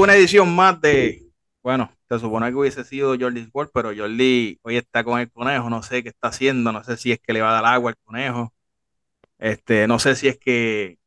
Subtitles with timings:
[0.00, 1.22] una edición más de,
[1.62, 5.70] bueno, se supone que hubiese sido Jordi Sport, pero Jordi hoy está con el conejo,
[5.70, 7.90] no sé qué está haciendo, no sé si es que le va a dar agua
[7.90, 8.52] al conejo,
[9.38, 10.98] este, no sé si es que,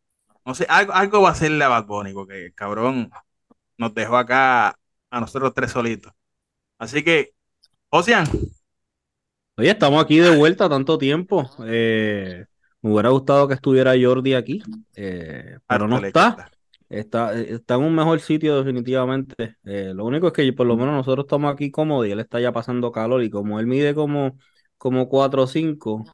[0.46, 3.12] no sé, algo, algo va a hacerle a Bad Bunny, porque el cabrón
[3.78, 4.78] nos dejó acá
[5.10, 6.14] a nosotros tres solitos.
[6.78, 7.34] Así que,
[7.90, 8.28] Ocean.
[9.56, 11.50] Oye, estamos aquí de vuelta tanto tiempo.
[11.66, 12.46] Eh,
[12.82, 14.64] me hubiera gustado que estuviera Jordi aquí,
[14.96, 16.50] eh, pero no está.
[16.94, 19.58] Está, está en un mejor sitio definitivamente.
[19.64, 22.40] Eh, lo único es que por lo menos nosotros estamos aquí cómodos y él está
[22.40, 24.38] ya pasando calor y como él mide como,
[24.78, 26.06] como 4 o 5,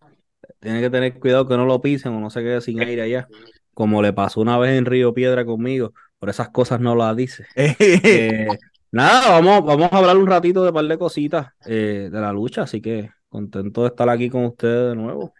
[0.59, 3.27] tiene que tener cuidado que no lo pisen o no se quede sin aire allá.
[3.73, 7.45] Como le pasó una vez en Río Piedra conmigo, por esas cosas no las dice.
[7.55, 8.47] Eh,
[8.91, 12.63] nada, vamos, vamos a hablar un ratito de un par de cositas de la lucha,
[12.63, 15.33] así que contento de estar aquí con ustedes de nuevo.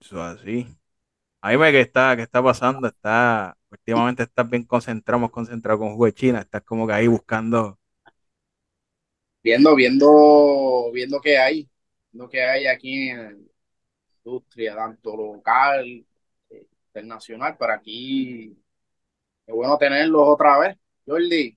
[0.00, 0.66] Eso así.
[1.40, 5.88] Ahí ve que está, que está pasando, está, últimamente estás bien concentrado, más concentrado con
[5.88, 7.78] juego de China, estás como que ahí buscando.
[9.42, 11.68] Viendo, viendo, viendo qué hay,
[12.12, 13.32] lo que hay aquí en la
[14.24, 16.04] industria, tanto local,
[16.50, 18.56] eh, internacional, pero aquí
[19.46, 20.76] es bueno tenerlos otra vez.
[21.06, 21.56] Jordi.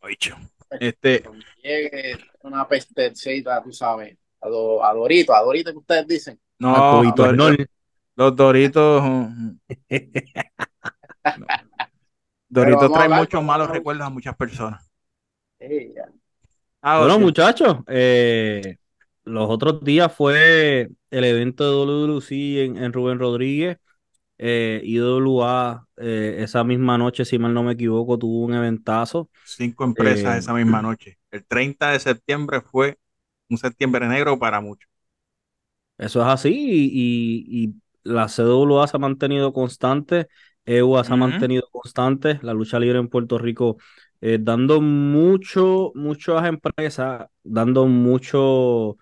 [0.00, 0.36] Oicho.
[0.80, 1.22] Este.
[1.62, 6.40] Llegue una pestecita, tú sabes, a, a Dorito, a Dorito que ustedes dicen.
[6.58, 7.02] No,
[8.16, 9.02] los Doritos.
[12.48, 14.90] Doritos traen muchos malos recuerdos a muchas personas.
[16.80, 18.76] Ah, bueno, muchachos, eh,
[19.24, 23.78] los otros días fue el evento de WWC en, en Rubén Rodríguez.
[24.38, 29.30] Eh, IWA eh, esa misma noche, si mal no me equivoco, tuvo un eventazo.
[29.44, 31.18] Cinco empresas esa misma noche.
[31.30, 32.98] El 30 de septiembre fue
[33.48, 34.90] un septiembre negro para muchos.
[35.96, 40.28] Eso es así y, la CWA se ha mantenido constante,
[40.66, 43.76] EUA se ha mantenido constante, la lucha libre en Puerto Rico
[44.20, 48.96] eh, dando mucho, muchas empresas, dando mucho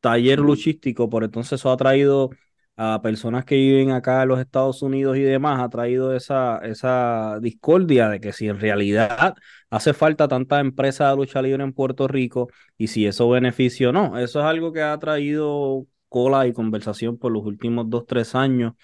[0.00, 2.30] taller luchístico, por entonces eso ha traído
[2.76, 7.38] a personas que viven acá en los Estados Unidos y demás, ha traído esa, esa
[7.40, 9.34] discordia de que si en realidad
[9.70, 13.92] hace falta tanta empresa de lucha libre en Puerto Rico y si eso beneficia o
[13.92, 14.18] no.
[14.18, 18.74] Eso es algo que ha traído cola y conversación por los últimos dos, tres años.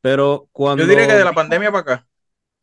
[0.00, 0.82] Pero cuando...
[0.84, 2.06] Yo diría que de la pandemia para acá.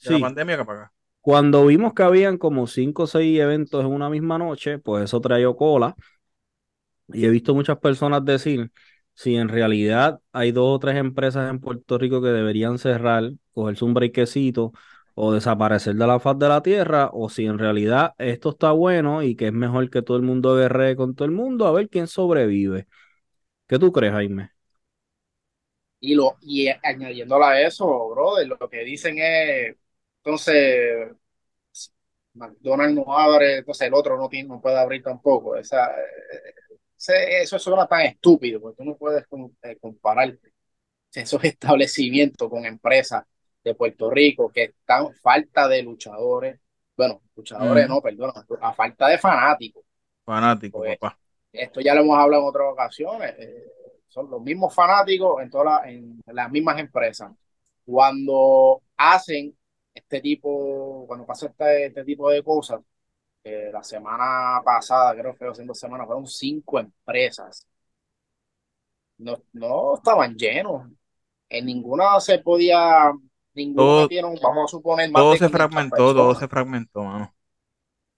[0.04, 0.94] De la pandemia para acá.
[1.22, 5.20] Cuando vimos que habían como cinco o seis eventos en una misma noche, pues eso
[5.20, 5.96] trajo cola.
[7.10, 8.72] Y he visto muchas personas decir
[9.14, 13.84] si en realidad hay dos o tres empresas en Puerto Rico que deberían cerrar, cogerse
[13.84, 14.74] un brequecito
[15.16, 19.24] o desaparecer de la faz de la tierra, o si en realidad esto está bueno
[19.24, 21.90] y que es mejor que todo el mundo guerree con todo el mundo, a ver
[21.90, 22.88] quién sobrevive.
[23.68, 24.52] ¿Qué tú crees, Jaime?
[26.00, 29.76] Y, lo, y añadiéndola a eso, brother, lo que dicen es,
[30.24, 31.10] entonces,
[32.34, 35.56] McDonald's no abre, entonces el otro no, tiene, no puede abrir tampoco.
[35.56, 35.90] Esa,
[36.98, 39.26] eso suena tan estúpido, porque tú no puedes
[39.64, 40.38] eh, comparar
[41.14, 43.24] esos establecimientos con empresas
[43.64, 46.60] de Puerto Rico que están falta de luchadores,
[46.96, 48.32] bueno, luchadores no, perdón,
[48.62, 49.84] a falta de fanáticos.
[50.24, 51.18] Fanáticos, pues, papá
[51.58, 53.66] esto ya lo hemos hablado en otras ocasiones, eh,
[54.18, 57.32] son los mismos fanáticos en, todas en las mismas empresas.
[57.86, 59.56] Cuando hacen
[59.94, 62.82] este tipo, cuando pasa este, este tipo de cosas,
[63.44, 67.68] eh, la semana pasada, creo que fue hace dos semanas, fueron cinco empresas.
[69.20, 70.90] No, no estaban llenos.
[71.48, 73.14] En ninguna se podía,
[73.54, 74.08] ninguno
[74.42, 77.34] vamos a suponer, más todo se fragmentó, todo se fragmentó, mano.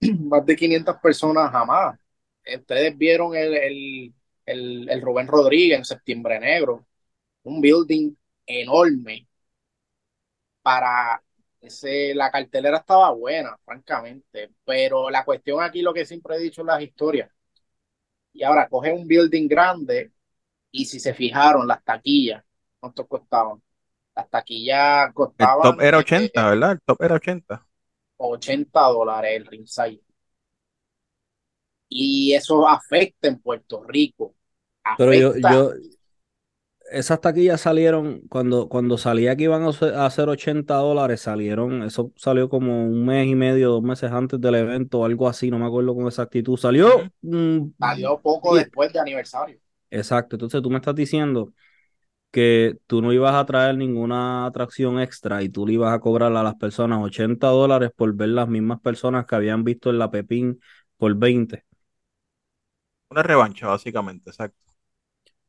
[0.00, 1.98] Más de 500 personas jamás
[2.56, 4.14] ustedes vieron el, el,
[5.00, 6.86] Rubén Rodríguez en Septiembre Negro,
[7.44, 8.14] un building
[8.46, 9.28] enorme
[10.62, 11.22] para
[11.60, 16.62] ese, la cartelera estaba buena, francamente, pero la cuestión aquí, lo que siempre he dicho
[16.62, 17.30] en las historias,
[18.32, 20.12] y ahora coge un building grande
[20.70, 22.42] y si se fijaron las taquillas,
[22.78, 23.62] ¿cuánto costaban?
[24.14, 25.66] Las taquillas costaban...
[25.66, 26.72] El top era 80, ¿verdad?
[26.72, 27.66] El top era 80.
[28.16, 30.02] 80 dólares el ringside
[31.90, 34.34] y eso afecta en Puerto Rico.
[34.96, 35.72] Pero yo, yo,
[36.90, 42.48] esas taquillas salieron, cuando, cuando salía que iban a hacer 80 dólares, salieron, eso salió
[42.48, 45.66] como un mes y medio, dos meses antes del evento, o algo así, no me
[45.66, 46.56] acuerdo con exactitud.
[46.56, 47.10] Salió.
[47.78, 49.58] salió poco después de aniversario.
[49.90, 51.52] Exacto, entonces tú me estás diciendo
[52.30, 56.34] que tú no ibas a traer ninguna atracción extra y tú le ibas a cobrar
[56.34, 60.10] a las personas 80 dólares por ver las mismas personas que habían visto en la
[60.10, 60.60] Pepín
[60.96, 61.64] por 20.
[63.10, 64.69] Una revancha, básicamente, exacto.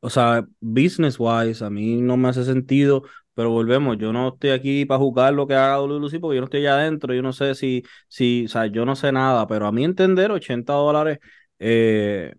[0.01, 3.03] O sea, business wise, a mí no me hace sentido
[3.33, 6.45] pero volvemos, yo no estoy aquí para jugar lo que haga WLC porque yo no
[6.45, 9.67] estoy allá adentro, yo no sé si, si, o sea, yo no sé nada, pero
[9.67, 11.19] a mi entender, 80 dólares
[11.59, 12.33] eh,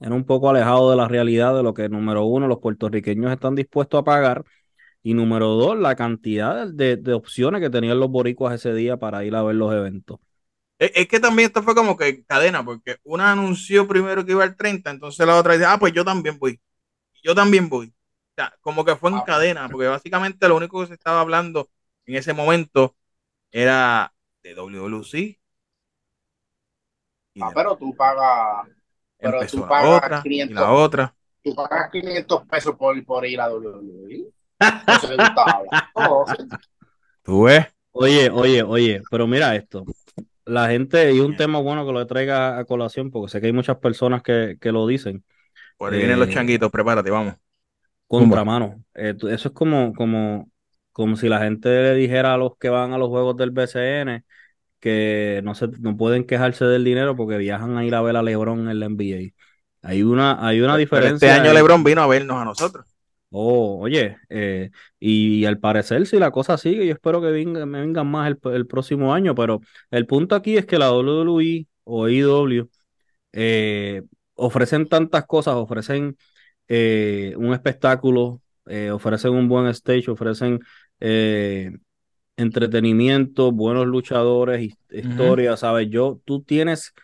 [0.00, 3.54] era un poco alejado de la realidad de lo que, número uno, los puertorriqueños están
[3.54, 4.44] dispuestos a pagar,
[5.02, 9.24] y número dos, la cantidad de, de opciones que tenían los boricuas ese día para
[9.24, 10.20] ir a ver los eventos.
[10.78, 14.56] Es, que también esto fue como que cadena, porque una anunció primero que iba al
[14.56, 16.60] 30, entonces la otra dice, ah, pues yo también voy.
[17.22, 17.86] Yo también voy.
[17.86, 19.24] O sea, como que fue en ah.
[19.24, 21.70] cadena, porque básicamente lo único que se estaba hablando
[22.04, 22.94] en ese momento
[23.50, 24.12] era
[24.42, 25.38] de WWC.
[27.40, 28.68] Ah, pero tú pagas.
[29.18, 31.14] Pero tú pagas otra, 500, y la otra.
[31.42, 34.30] Tú pagas 500 pesos por, por ir a WWE.
[37.22, 37.66] tú ves.
[37.92, 39.86] Oye, oye, oye, pero mira esto
[40.46, 43.52] la gente, y un tema bueno que lo traiga a colación, porque sé que hay
[43.52, 45.24] muchas personas que, lo dicen.
[45.76, 47.34] Por ahí vienen los eh, changuitos, prepárate, vamos.
[48.06, 48.82] Contramano.
[48.94, 50.50] Eh, eso es como, como,
[50.92, 54.24] como si la gente le dijera a los que van a los juegos del BCN
[54.78, 58.22] que no, se, no pueden quejarse del dinero porque viajan a ir a ver a
[58.22, 59.32] Lebron en la NBA.
[59.82, 61.28] Hay una, hay una diferencia.
[61.28, 62.95] este año Lebron vino a vernos a nosotros.
[63.30, 64.70] Oh, oye, eh,
[65.00, 68.66] y, al parecer si la cosa sigue, yo espero que venga, me vengan más el,
[68.66, 72.62] próximo año, pero el punto aquí es que la WWE o IW
[73.32, 74.02] e eh,
[74.34, 76.16] ofrecen tantas cosas, ofrecen
[76.68, 78.40] eh, un espectáculo,
[78.92, 80.60] ofrecen un buen stage, ofrecen
[82.36, 85.88] entretenimiento, buenos luchadores, historia, ¿sabes?
[85.90, 86.94] Yo, tú tienes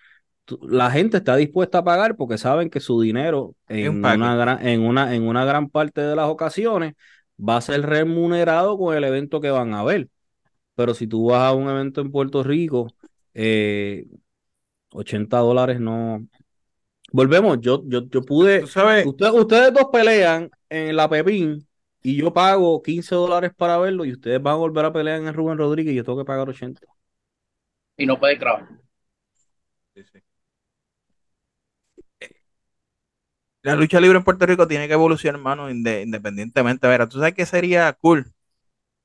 [0.62, 4.82] la gente está dispuesta a pagar porque saben que su dinero en una, gran, en,
[4.82, 6.94] una, en una gran parte de las ocasiones
[7.38, 10.08] va a ser remunerado con el evento que van a ver.
[10.74, 12.88] Pero si tú vas a un evento en Puerto Rico,
[13.32, 14.06] 80 eh,
[15.40, 16.26] dólares no.
[17.12, 18.64] Volvemos, yo, yo, yo pude.
[18.64, 21.66] ustedes dos pelean en la Pepín
[22.02, 25.28] y yo pago 15 dólares para verlo y ustedes van a volver a pelear en
[25.28, 26.80] el Rubén Rodríguez y yo tengo que pagar 80.
[27.96, 28.66] Y no puede grabar.
[29.94, 30.18] Sí, sí.
[33.62, 36.86] La lucha libre en Puerto Rico tiene que evolucionar, hermano, independientemente.
[36.86, 38.32] A ver, ¿tú sabes qué sería cool?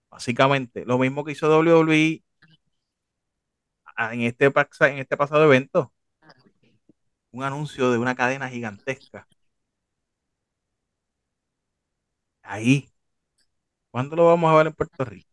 [0.10, 2.24] Básicamente, lo mismo que hizo WWE
[4.12, 5.94] en este, en este pasado evento.
[7.32, 9.28] Un anuncio de una cadena gigantesca.
[12.42, 12.90] Ahí.
[13.92, 15.30] ¿Cuándo lo vamos a ver en Puerto Rico?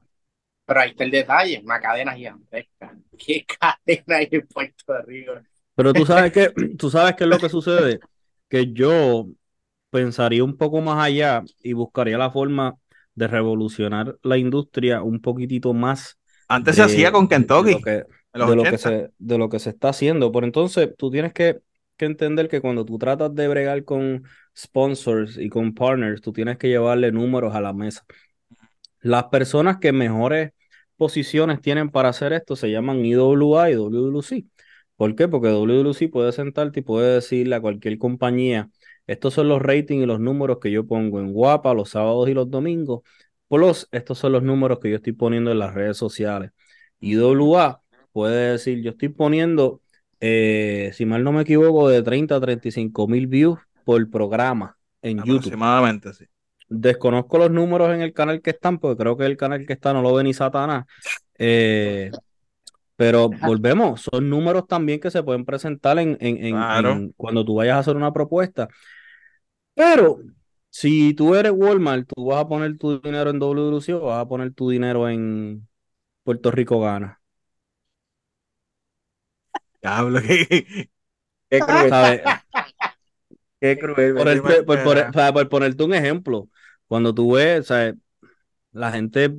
[0.67, 2.97] Pero ahí está el detalle, una cadena gigantesca.
[3.17, 5.33] ¿Qué cadena hay en Puerto Rico?
[5.75, 8.01] Pero tú sabes que, tú sabes qué es lo que sucede
[8.55, 9.27] que yo
[9.91, 12.77] pensaría un poco más allá y buscaría la forma
[13.17, 16.21] de revolucionar la industria un poquitito más.
[16.47, 17.79] Antes se hacía con Kentucky.
[17.83, 20.31] De lo que, se, de lo que se está haciendo.
[20.31, 21.63] Por entonces, tú tienes que,
[21.97, 24.23] que entender que cuando tú tratas de bregar con
[24.57, 28.05] sponsors y con partners, tú tienes que llevarle números a la mesa.
[29.01, 30.53] Las personas que mejores
[30.97, 34.45] posiciones tienen para hacer esto se llaman IWA y WWC.
[34.97, 35.29] ¿Por qué?
[35.29, 38.71] Porque WWC puede sentarte y puede decirle a cualquier compañía,
[39.07, 42.35] estos son los ratings y los números que yo pongo en Guapa los sábados y
[42.35, 43.03] los domingos,
[43.49, 46.53] plus estos son los números que yo estoy poniendo en las redes sociales.
[47.01, 47.83] Y WA
[48.13, 49.81] puede decir, yo estoy poniendo,
[50.21, 55.19] eh, si mal no me equivoco, de 30 a 35 mil views por programa en
[55.19, 55.39] YouTube.
[55.39, 56.25] Aproximadamente, sí.
[56.69, 59.93] Desconozco los números en el canal que están, porque creo que el canal que está
[59.93, 60.87] no lo ve ni Satanás.
[61.39, 62.11] Eh,
[62.97, 67.79] pero volvemos, son números también que se pueden presentar en, en, cuando tú vayas a
[67.81, 68.69] hacer una propuesta.
[69.75, 70.21] Pero
[70.71, 74.29] si tú eres Walmart, tú vas a poner tu dinero en WWC o vas a
[74.29, 75.67] poner tu dinero en
[76.23, 77.21] Puerto Rico Gana.
[79.83, 80.89] Diablo, qué,
[81.51, 82.23] qué cruel.
[83.61, 84.15] Qué cruel.
[84.65, 86.49] Por, ponerte un ejemplo,
[86.87, 87.95] cuando tú ves, ¿sabes?
[88.73, 89.33] la gente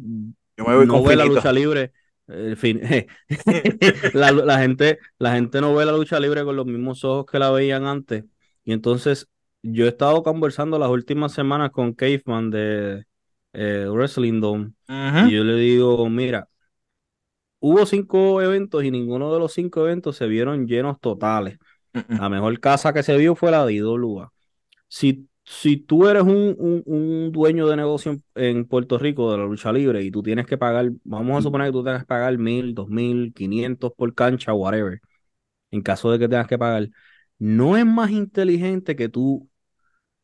[0.58, 1.92] no ve la lucha libre
[2.28, 2.82] en fin,
[4.14, 7.52] la, gente, la gente no ve la lucha libre con los mismos ojos que la
[7.52, 8.24] veían antes.
[8.64, 9.28] Y entonces
[9.62, 13.06] yo he estado conversando las últimas semanas con Caveman de
[13.54, 14.72] eh, Wrestling Dome.
[14.88, 16.50] Y yo le digo, mira,
[17.60, 21.58] hubo cinco eventos y ninguno de los cinco eventos se vieron llenos totales.
[22.10, 24.34] La mejor casa que se vio fue la de IWA.
[24.88, 30.04] Si si tú eres un, dueño de negocio en, Puerto Rico de la lucha libre
[30.04, 32.90] y tú tienes que pagar, vamos a suponer que tú tengas que pagar mil, dos
[32.90, 35.00] mil, quinientos por cancha, whatever,
[35.70, 36.90] en caso de que tengas que pagar,
[37.38, 39.48] no es más inteligente que tú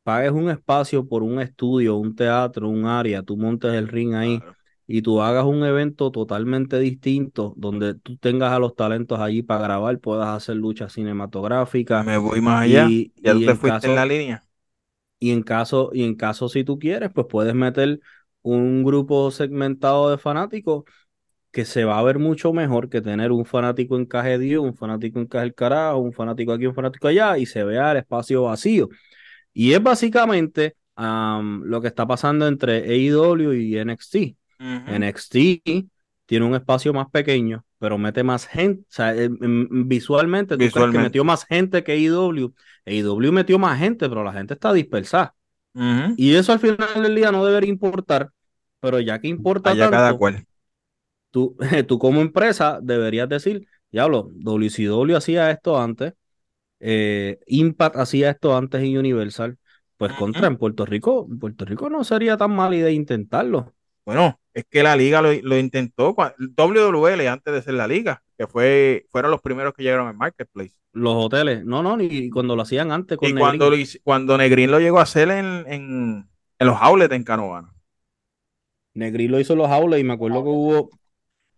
[0.01, 4.41] pagues un espacio por un estudio, un teatro, un área, tú montes el ring ahí
[4.87, 9.61] y tú hagas un evento totalmente distinto donde tú tengas a los talentos allí para
[9.61, 12.03] grabar, puedas hacer luchas cinematográficas.
[12.03, 12.87] Me voy más allá.
[12.89, 14.43] Y, ya tú te fuiste en la línea
[15.21, 17.99] y en caso, y en caso si tú quieres, pues puedes meter
[18.41, 20.83] un grupo segmentado de fanáticos
[21.51, 24.75] que se va a ver mucho mejor que tener un fanático en caje Dios, un
[24.75, 27.97] fanático en caje el carajo, un fanático aquí, un fanático allá, y se vea el
[27.97, 28.89] espacio vacío.
[29.53, 34.15] Y es básicamente lo que está pasando entre AEW y NXT.
[34.87, 35.35] NXT
[36.25, 38.83] tiene un espacio más pequeño, pero mete más gente.
[38.83, 39.11] O sea,
[39.71, 42.53] visualmente, tú Crees que metió más gente que AEW.
[42.85, 45.33] AEW metió más gente, pero la gente está dispersada.
[46.15, 48.29] Y eso al final del día no debería importar,
[48.79, 50.45] pero ya que importa Allá cada cual.
[51.31, 51.57] Tú,
[51.87, 56.13] tú como empresa deberías decir, diablo, WCW hacía esto antes,
[56.79, 59.57] eh, Impact hacía esto antes en Universal,
[59.97, 63.73] pues contra en Puerto Rico, en Puerto Rico no sería tan mala idea intentarlo.
[64.05, 69.05] Bueno, es que la liga lo, intentó, WWL antes de ser la liga, que fue,
[69.09, 70.73] fueron los primeros que llegaron al marketplace.
[70.93, 74.71] Los hoteles, no, no, ni cuando lo hacían antes con y cuando, lo, cuando Negrín
[74.71, 76.29] lo llegó a hacer en, en,
[76.59, 77.73] los outlets en Canovana.
[78.93, 80.89] Negrín lo hizo en los outlets y me acuerdo que hubo...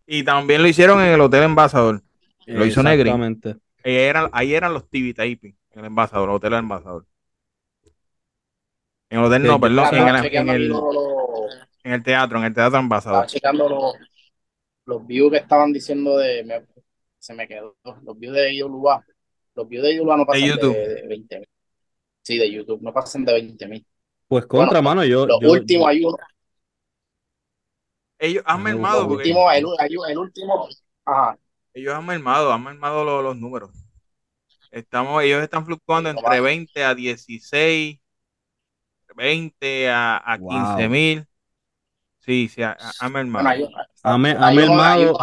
[0.05, 2.03] Y también lo hicieron en el Hotel Embajador.
[2.45, 3.07] Lo hizo Negrín.
[3.07, 3.55] Exactamente.
[3.83, 7.05] Ahí eran, ahí eran los TV taping, en el Embajador, el Hotel Embajador.
[9.09, 10.73] En el hotel no, perdón, en el, en el,
[12.03, 13.25] teatro, en el teatro embajador.
[13.25, 13.95] Estaba checando los,
[14.85, 16.65] los views que estaban diciendo de,
[17.19, 19.05] se me quedó, los views de IWA,
[19.55, 21.49] los views de IWA no pasan de, 20 mil.
[22.21, 23.85] Sí, de YouTube, no pasan de 20 mil.
[24.27, 25.27] Pues contra, mano, yo.
[25.27, 26.17] Los últimos hay uno.
[28.17, 29.07] Ellos han mermado.
[29.07, 29.29] Porque...
[29.29, 29.65] Último, el,
[30.09, 30.69] el, último,
[31.05, 31.37] ajá.
[31.73, 33.71] Ellos han mermado, han mermado los, los números.
[34.71, 37.99] Estamos, ellos están fluctuando entre 20 a 16
[39.15, 41.27] 20 a, a 15 mil.
[42.23, 42.77] Sí, sí, ha,
[43.09, 43.69] mermado.
[44.01, 45.17] ha, mermado.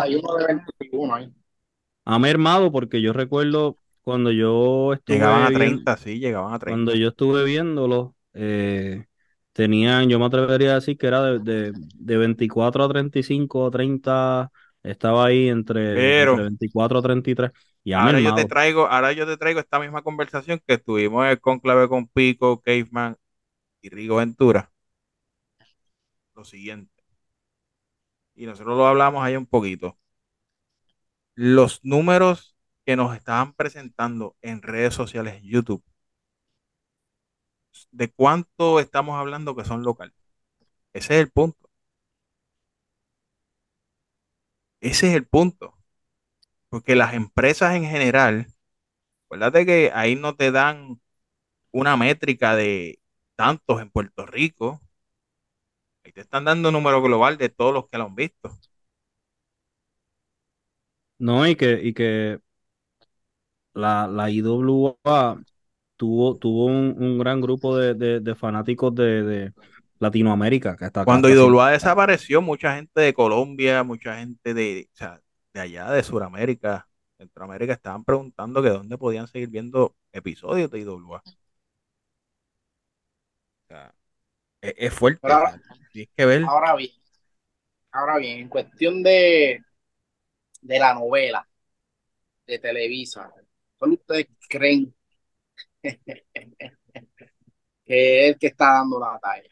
[2.04, 5.16] Ha mermado porque yo recuerdo cuando yo estuve.
[5.16, 6.70] Llegaban a 30, sí, llegaban a 30.
[6.70, 9.06] Cuando yo estuve viéndolo, eh,
[9.54, 14.50] tenían, yo me atrevería a decir que era de, de, 24 a 35 o 30,
[14.82, 17.50] estaba ahí entre, 24 a 33.
[17.82, 21.30] Y ahora yo te traigo, ahora yo te traigo esta misma conversación que tuvimos en
[21.30, 23.16] el conclave con Pico, Caveman
[23.80, 24.70] y Rigo Ventura
[26.40, 26.89] lo siguiente.
[28.40, 29.98] Y nosotros lo hablamos ahí un poquito.
[31.34, 32.56] Los números
[32.86, 35.82] que nos estaban presentando en redes sociales, YouTube,
[37.90, 40.14] ¿de cuánto estamos hablando que son locales?
[40.94, 41.70] Ese es el punto.
[44.80, 45.74] Ese es el punto.
[46.68, 48.48] Porque las empresas en general,
[49.26, 51.00] acuérdate que ahí no te dan
[51.72, 53.00] una métrica de
[53.36, 54.80] tantos en Puerto Rico.
[56.10, 58.50] Ahí te están dando un número global de todos los que lo han visto.
[61.18, 62.40] No, y que, y que
[63.74, 65.40] la, la IWA
[65.96, 69.52] tuvo, tuvo un, gran grupo de, fanáticos de,
[70.00, 70.76] Latinoamérica.
[70.76, 74.88] Que Cuando IWA desapareció, mucha gente de Colombia, mucha gente de,
[75.54, 76.88] de allá, de Sudamérica,
[77.18, 81.22] Centroamérica, estaban preguntando que dónde podían seguir viendo episodios de IWA.
[83.68, 83.99] E-,
[84.60, 85.20] es, fuerte.
[85.22, 85.60] Ahora,
[85.92, 86.44] que ver.
[86.46, 86.90] Ahora bien,
[87.92, 89.62] ahora bien, en cuestión de,
[90.60, 91.46] de la novela
[92.46, 93.32] de Televisa,
[93.78, 94.94] ¿cuál ustedes creen
[95.82, 95.98] que
[97.84, 99.50] es el que está dando la batalla?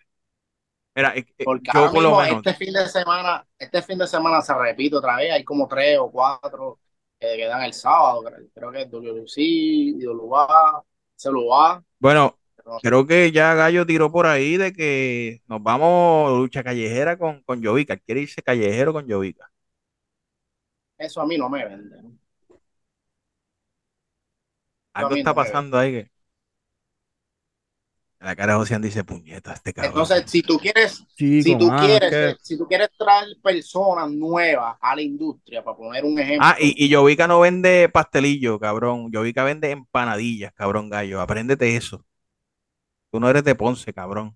[0.94, 2.44] Mira, Porque yo por lo menos...
[2.44, 5.96] este fin de semana, este fin de semana se repite otra vez, hay como tres
[5.98, 6.80] o cuatro
[7.20, 8.22] que quedan el sábado,
[8.52, 10.84] creo, que es WLC, WA,
[11.20, 11.84] CLUA.
[11.98, 12.38] Bueno,
[12.82, 17.62] Creo que ya Gallo tiró por ahí de que nos vamos lucha callejera con, con
[17.64, 17.96] Jovica.
[17.96, 19.50] Quiere irse callejero con Jovica.
[20.96, 21.96] Eso a mí no me vende.
[24.92, 26.10] Algo está pasando ahí que.
[28.20, 29.92] La cara de Ocean dice puñeta este cabrón.
[29.92, 35.02] Entonces, si tú quieres, si tú quieres, si tú quieres traer personas nuevas a la
[35.02, 36.44] industria, para poner un ejemplo.
[36.48, 39.10] Ah, y, y Jovica no vende pastelillo, cabrón.
[39.12, 41.20] Jovica vende empanadillas, cabrón gallo.
[41.20, 42.04] Apréndete eso.
[43.10, 44.34] Tú no eres de Ponce, cabrón.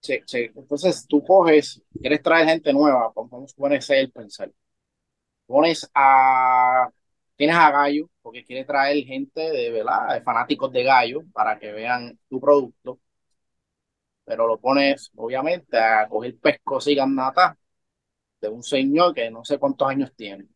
[0.00, 0.50] Sí, sí.
[0.56, 4.50] Entonces tú coges, quieres traer gente nueva, vamos a el pensar.
[5.46, 6.90] Pones a,
[7.36, 10.14] tienes a Gallo, porque quieres traer gente de, ¿verdad?
[10.14, 13.00] De fanáticos de Gallo para que vean tu producto.
[14.24, 17.56] Pero lo pones, obviamente, a coger pesco y nata
[18.40, 20.46] de un señor que no sé cuántos años tiene.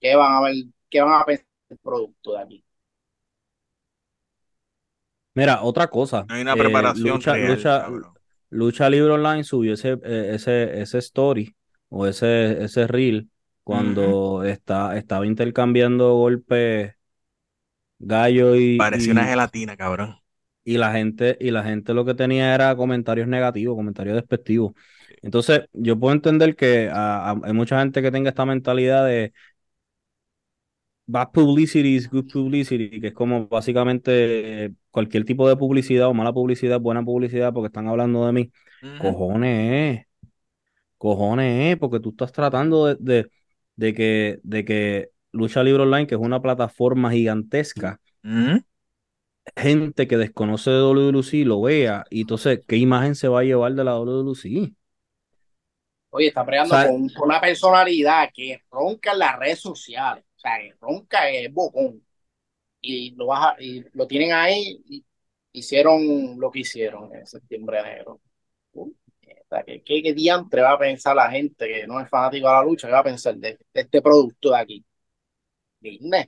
[0.00, 0.54] ¿Qué van a ver?
[0.90, 2.64] ¿Qué van a pensar el producto de aquí?
[5.34, 6.24] Mira, otra cosa.
[6.28, 7.06] Hay una preparación.
[7.06, 7.88] Eh, lucha, lucha,
[8.50, 11.54] lucha, Libre Online subió ese, eh, ese, ese story
[11.88, 13.28] o ese, ese reel
[13.62, 16.92] cuando está, estaba intercambiando golpes
[17.98, 18.76] Gallo y.
[18.76, 20.16] Parecía una gelatina, cabrón.
[20.64, 24.72] y la gente, y la gente lo que tenía era comentarios negativos, comentarios despectivos.
[25.22, 29.32] Entonces, yo puedo entender que hay mucha gente que tenga esta mentalidad de
[31.06, 36.32] bad publicity is good publicity, que es como básicamente cualquier tipo de publicidad o mala
[36.32, 38.52] publicidad, buena publicidad, porque están hablando de mí.
[39.00, 40.06] Cojones,
[40.98, 43.30] cojones, porque tú estás tratando de,
[43.76, 48.00] de, que, de que Lucha Libre Online, que es una plataforma gigantesca,
[49.56, 53.74] gente que desconoce de WLC lo vea, y entonces, ¿qué imagen se va a llevar
[53.74, 54.74] de la WLC?
[56.10, 60.24] Oye, está peleando con, una personalidad que ronca en las redes sociales.
[60.44, 62.02] Sea, que ronca es bocón.
[62.80, 64.82] Y lo, baja, y lo tienen ahí.
[64.88, 65.04] Y
[65.52, 68.20] hicieron lo que hicieron en septiembre negro.
[69.66, 72.88] ¿qué, qué, diantre va a pensar la gente que no es fanático de la lucha?
[72.88, 74.84] ¿Qué va a pensar de, este producto de aquí?
[75.80, 76.26] Disney.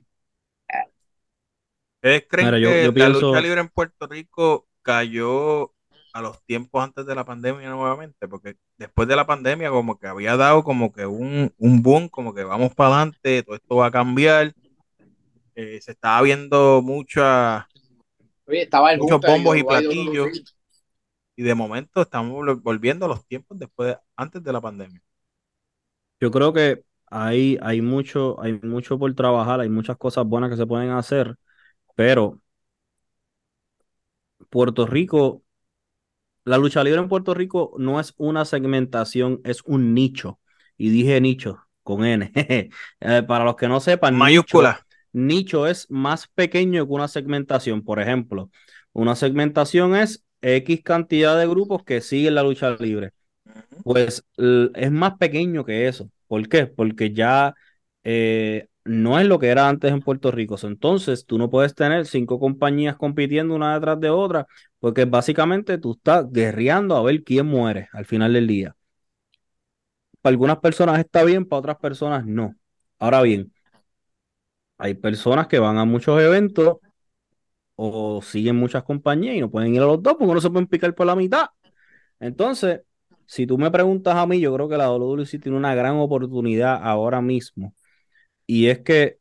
[1.95, 5.73] ¿Ustedes creen que la lucha libre en Puerto Rico cayó
[6.17, 10.07] a los tiempos antes de la pandemia nuevamente, porque después de la pandemia como que
[10.07, 13.87] había dado como que un, un boom, como que vamos para adelante, todo esto va
[13.87, 14.51] a cambiar.
[15.53, 17.67] Eh, se estaba viendo mucha,
[18.47, 20.55] estaba muchos bombos y platillos.
[21.35, 24.99] Y de momento estamos volviendo a los tiempos después, antes de la pandemia.
[26.19, 30.57] Yo creo que hay, hay, mucho, hay mucho por trabajar, hay muchas cosas buenas que
[30.57, 31.35] se pueden hacer,
[31.95, 32.41] pero
[34.49, 35.43] Puerto Rico
[36.47, 40.39] la lucha libre en Puerto Rico no es una segmentación, es un nicho.
[40.77, 42.31] Y dije nicho con N.
[42.99, 44.85] Eh, para los que no sepan, mayúscula.
[45.11, 47.83] Nicho, es más pequeño que una segmentación.
[47.83, 48.49] Por ejemplo,
[48.93, 53.11] una segmentación es X cantidad de grupos que siguen la lucha libre.
[53.83, 56.09] Pues es más pequeño que eso.
[56.27, 56.65] ¿Por qué?
[56.65, 57.55] Porque ya
[58.03, 60.57] eh, no es lo que era antes en Puerto Rico.
[60.63, 64.47] Entonces, tú no puedes tener cinco compañías compitiendo una detrás de otra,
[64.79, 68.75] porque básicamente tú estás guerreando a ver quién muere al final del día.
[70.21, 72.55] Para algunas personas está bien, para otras personas no.
[72.99, 73.51] Ahora bien,
[74.77, 76.77] hay personas que van a muchos eventos
[77.75, 80.67] o siguen muchas compañías y no pueden ir a los dos porque no se pueden
[80.67, 81.47] picar por la mitad.
[82.19, 82.81] Entonces,
[83.25, 86.79] si tú me preguntas a mí, yo creo que la WWC tiene una gran oportunidad
[86.83, 87.73] ahora mismo
[88.47, 89.19] y es que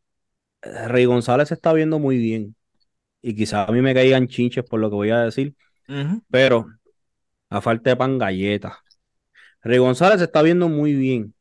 [0.63, 2.57] eh, Rey González se está viendo muy bien.
[3.23, 5.55] Y quizás a mí me caigan chinches por lo que voy a decir.
[6.31, 6.67] Pero
[7.51, 8.81] a falta de pan galleta.
[9.63, 11.35] Rey González se está viendo muy bien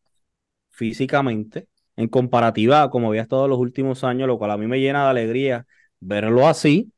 [0.70, 1.68] físicamente.
[1.96, 5.10] En comparativa como había estado los últimos años, lo cual a mí me llena de
[5.12, 5.66] alegría
[6.00, 6.92] verlo así.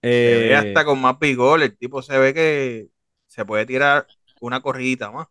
[0.00, 1.62] se ve eh, hasta con más vigor.
[1.62, 2.88] El tipo se ve que
[3.26, 4.06] se puede tirar
[4.40, 5.26] una corridita más.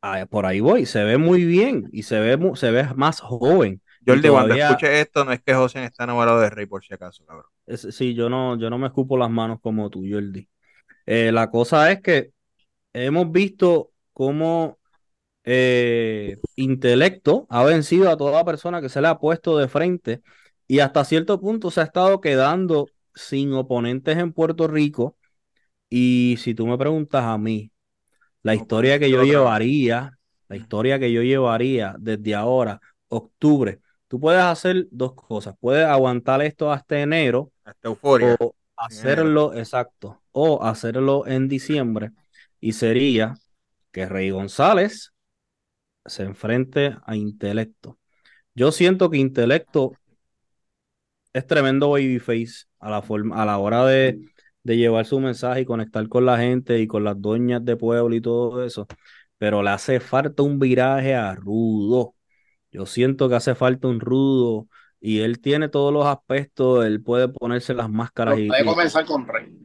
[0.00, 3.82] Ah, por ahí voy, se ve muy bien y se ve, se ve más joven.
[4.08, 7.24] Jordi, cuando escuche esto, no es que José está enamorado de Rey por si acaso,
[7.24, 7.46] cabrón.
[7.76, 10.48] sí, yo no, yo no me escupo las manos como tú, Jordi.
[11.06, 12.32] Eh, la cosa es que
[12.92, 14.78] hemos visto cómo
[15.44, 20.22] eh, intelecto ha vencido a toda persona que se le ha puesto de frente
[20.66, 25.16] y hasta cierto punto se ha estado quedando sin oponentes en Puerto Rico.
[25.88, 27.72] Y si tú me preguntas a mí,
[28.42, 30.18] la historia que yo llevaría,
[30.48, 35.54] la historia que yo llevaría desde ahora, octubre, Tú puedes hacer dos cosas.
[35.60, 37.52] Puedes aguantar esto hasta enero.
[37.64, 38.36] Hasta euforia.
[38.40, 40.22] O hacerlo, exacto.
[40.32, 42.12] O hacerlo en diciembre.
[42.58, 43.34] Y sería
[43.92, 45.12] que Rey González
[46.06, 47.98] se enfrente a Intelecto.
[48.54, 49.92] Yo siento que Intelecto
[51.34, 54.18] es tremendo babyface a la, forma, a la hora de,
[54.62, 58.16] de llevar su mensaje y conectar con la gente y con las doñas de pueblo
[58.16, 58.86] y todo eso.
[59.36, 62.14] Pero le hace falta un viraje a rudo
[62.70, 64.68] yo siento que hace falta un rudo
[65.00, 68.34] y él tiene todos los aspectos, él puede ponerse las máscaras.
[68.34, 69.56] puede comenzar con Rey.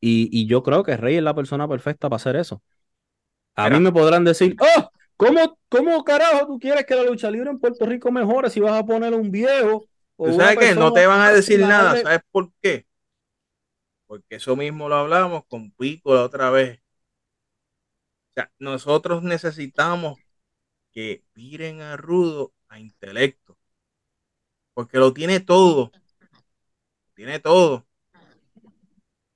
[0.00, 2.62] Y, yo creo que Rey es la persona perfecta para hacer eso.
[3.56, 4.90] A mí me podrán decir, ¡oh!
[5.16, 8.78] ¿Cómo, ¿Cómo carajo tú quieres que la lucha libre en Puerto Rico mejore si vas
[8.78, 9.88] a poner un viejo?
[10.16, 12.86] O sabes que no te van a decir nada, ¿sabes por qué?
[14.06, 16.78] Porque eso mismo lo hablamos con Pico la otra vez.
[16.78, 20.18] O sea, nosotros necesitamos
[20.96, 23.58] que miren a Rudo a intelecto.
[24.72, 25.92] Porque lo tiene todo.
[27.14, 27.86] Tiene todo.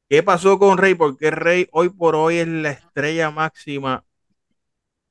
[0.09, 0.95] ¿Qué pasó con Rey?
[0.95, 4.07] Porque Rey hoy por hoy es la estrella máxima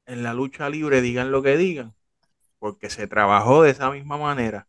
[0.08, 1.94] en la lucha libre, digan lo que digan.
[2.58, 4.68] Porque se trabajó de esa misma manera.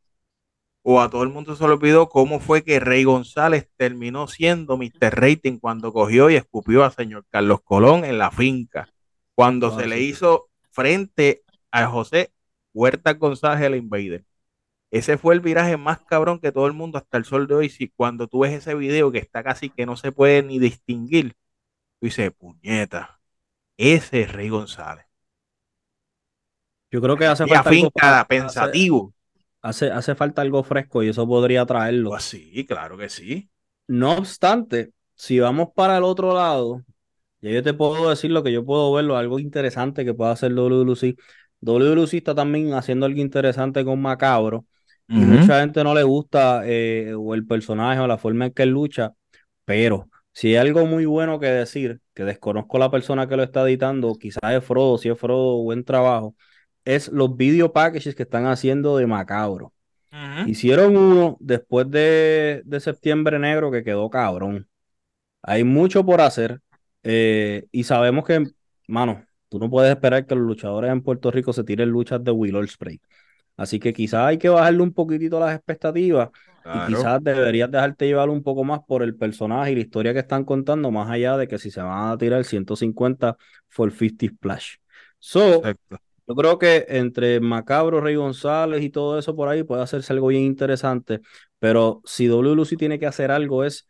[0.82, 4.76] O a todo el mundo se le olvidó cómo fue que Rey González terminó siendo
[4.76, 5.18] Mr.
[5.18, 8.92] Rating cuando cogió y escupió a señor Carlos Colón en la finca.
[9.34, 12.32] Cuando se le hizo frente a José
[12.72, 14.24] Huerta González, el Invader.
[14.90, 17.70] ese fue el viraje más cabrón que todo el mundo hasta el sol de hoy.
[17.70, 21.34] Si cuando tú ves ese video que está casi que no se puede ni distinguir,
[22.00, 23.20] tú dices, puñeta,
[23.76, 25.06] ese es Rey González.
[26.90, 27.90] Yo creo que hace falta algo
[28.28, 29.14] pensativo.
[29.62, 32.10] Hace, hace, falta algo fresco y eso podría traerlo.
[32.10, 33.50] Pues sí, claro que sí.
[33.86, 36.82] No obstante, si vamos para el otro lado,
[37.40, 40.52] ya yo te puedo decir lo que yo puedo verlo, algo interesante que pueda hacer
[40.54, 41.16] WLC.
[41.60, 44.66] WLC está también haciendo algo interesante con Macabro.
[45.08, 48.62] Y mucha gente no le gusta eh, o el personaje o la forma en que
[48.62, 49.12] él lucha,
[49.64, 53.62] pero si hay algo muy bueno que decir, que desconozco la persona que lo está
[53.62, 56.36] editando, quizás es Frodo, si es Frodo, buen trabajo,
[56.84, 59.72] es los video packages que están haciendo de Macabro.
[60.46, 64.68] Hicieron uno después de, de, Septiembre Negro que quedó cabrón.
[65.42, 66.60] Hay mucho por hacer
[67.02, 68.44] eh, y sabemos que,
[68.88, 72.30] mano, tú no puedes esperar que los luchadores en Puerto Rico se tiren luchas de
[72.30, 72.98] Will Spray.
[73.58, 76.30] Así que quizás hay que bajarle un poquitito las expectativas
[76.64, 80.20] y quizás deberías dejarte llevar un poco más por el personaje y la historia que
[80.20, 83.36] están contando, más allá de que si se van a tirar 150
[83.68, 84.76] for 50 splash.
[85.18, 90.12] So, yo creo que entre Macabro, Rey González y todo eso por ahí puede hacerse
[90.12, 91.20] algo bien interesante,
[91.58, 93.86] pero si WLC tiene que hacer algo es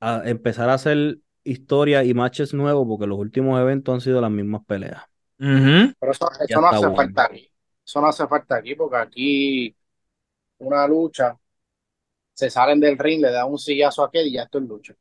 [0.00, 4.62] empezar a hacer historia y matches nuevos porque los últimos eventos han sido las mismas
[4.66, 5.02] peleas.
[5.36, 6.28] Pero eso,
[6.60, 7.50] no hace falta aquí.
[7.84, 9.76] Eso no hace falta aquí porque aquí
[10.58, 11.36] una lucha,
[12.34, 14.94] se salen del ring, le dan un sillazo a aquel y ya esto es lucha.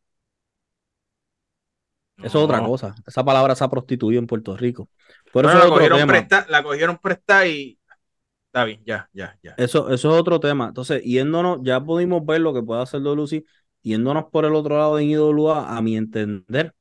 [2.17, 2.95] Eso es otra cosa.
[3.05, 4.89] Esa palabra se ha prostituido en Puerto Rico.
[5.31, 7.77] Por eso la, cogieron presta, la cogieron presta y
[8.47, 9.53] está bien, ya, ya, ya.
[9.57, 10.69] Eso, eso es otro tema.
[10.69, 13.45] Entonces, yéndonos, ya pudimos ver lo que puede hacer Lucy,
[13.87, 16.75] yéndonos por el otro lado de IWA, a mi entender,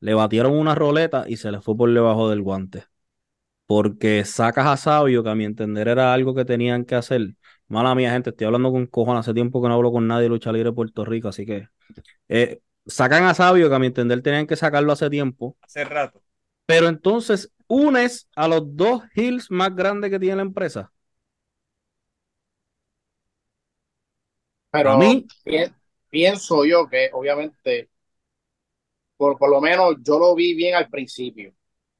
[0.00, 2.84] le batieron una roleta y se le fue por debajo del guante
[3.66, 7.34] porque sacas a Sabio, que a mi entender era algo que tenían que hacer.
[7.68, 10.28] Mala mía, gente, estoy hablando con cojones, hace tiempo que no hablo con nadie de
[10.28, 11.68] lucha libre de Puerto Rico, así que
[12.28, 15.56] eh, sacan a Sabio, que a mi entender tenían que sacarlo hace tiempo.
[15.60, 16.22] Hace rato.
[16.64, 20.92] Pero entonces unes a los dos hills más grandes que tiene la empresa.
[24.70, 25.26] Pero a mí
[26.16, 27.90] pienso yo que obviamente,
[29.18, 31.52] por, por lo menos yo lo vi bien al principio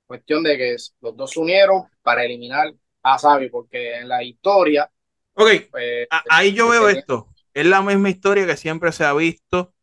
[0.07, 4.89] Cuestión de que los dos se unieron para eliminar a Sabio, porque en la historia.
[5.35, 7.29] Ok, pues, ahí yo veo esto.
[7.53, 9.75] Es la misma historia que siempre se ha visto.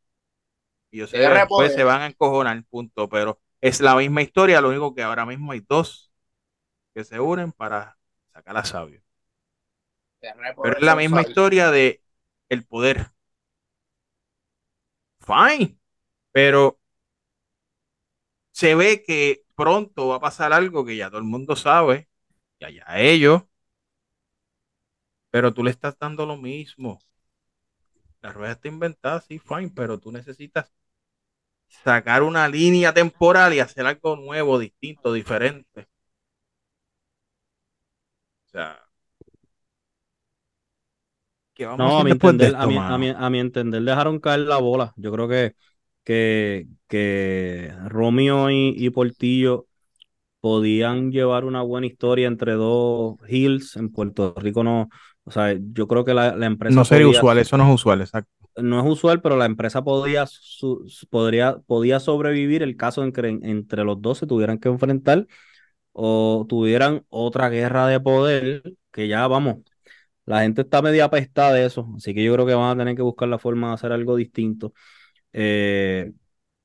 [0.89, 3.09] Y yo sé que después se van a encojonar, punto.
[3.09, 6.11] Pero es la misma historia, lo único que ahora mismo hay dos
[6.95, 7.97] que se unen para
[8.31, 9.01] sacar a Sabio.
[10.21, 12.01] Pero es la misma historia de
[12.47, 13.11] el poder.
[15.25, 15.77] Fine.
[16.31, 16.79] Pero
[18.51, 22.09] se ve que pronto va a pasar algo que ya todo el mundo sabe,
[22.59, 23.43] ya ya ellos,
[25.31, 26.99] pero tú le estás dando lo mismo.
[28.21, 30.73] La rueda está inventada, sí, fine, pero tú necesitas
[31.67, 35.89] sacar una línea temporal y hacer algo nuevo, distinto, diferente.
[38.47, 38.79] O sea,
[41.59, 44.93] no, a mi, entender, a, mi, entender, dejaron caer la bola.
[44.97, 45.55] Yo creo que
[46.03, 49.67] que, que Romeo y, Portillo
[50.39, 53.75] podían llevar una buena historia entre dos hills.
[53.75, 54.89] En Puerto Rico no,
[55.23, 56.75] o sea, yo creo que la, empresa...
[56.75, 58.29] No sería usual, eso no es usual, exacto.
[58.57, 60.25] No es usual, pero la empresa podía,
[61.09, 65.25] podría, podía sobrevivir el caso en que entre los dos se tuvieran que enfrentar
[65.91, 69.57] o tuvieran otra guerra de poder, que ya vamos,
[70.25, 72.95] la gente está media apestada de eso, así que yo creo que van a tener
[72.95, 74.73] que buscar la forma de hacer algo distinto.
[75.33, 76.11] Eh,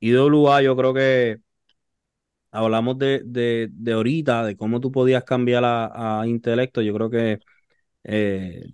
[0.00, 1.40] IWA, yo creo que
[2.50, 6.82] hablamos de, de, ahorita, de cómo tú podías cambiar a, intelecto.
[6.82, 7.38] Yo creo que
[8.04, 8.64] eh,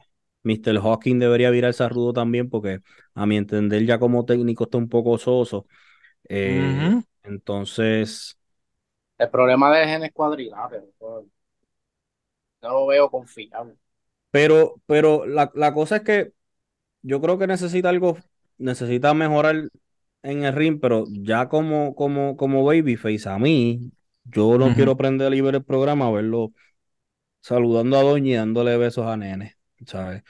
[0.43, 0.81] Mr.
[0.81, 2.81] Hawking debería virarse a rudo también, porque
[3.15, 5.67] a mi entender, ya como técnico está un poco soso.
[6.29, 8.39] Eh, entonces.
[9.19, 10.89] El problema de genes cuadriláteros.
[11.01, 11.29] No
[12.63, 13.77] lo veo confiable.
[14.35, 16.33] Pero, pero la, la cosa es que
[17.03, 18.19] yo creo que necesita algo,
[18.59, 19.71] necesita mejorar
[20.25, 23.93] en el ring, pero ya como, como, como babyface, a mí,
[24.25, 26.53] yo no quiero prender libre el programa, verlo
[27.43, 30.25] saludando a Doña y dándole besos a Nene, ¿sabes?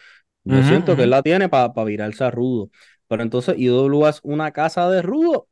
[0.44, 2.68] Yo siento que él la tiene para virarse a rudo.
[3.08, 5.48] Pero entonces IW es una casa de rudo.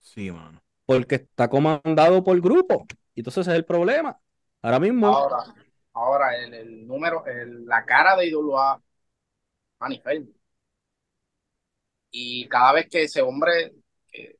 [0.00, 0.60] Sí, mano.
[0.86, 2.84] Porque está comandado por grupo.
[3.14, 4.18] Y entonces es el problema.
[4.60, 5.06] Ahora mismo.
[5.06, 5.54] Ahora,
[5.94, 7.24] ahora el, número,
[7.66, 8.82] la cara de IWA,
[9.80, 10.28] Manifest
[12.10, 13.72] y cada vez que ese hombre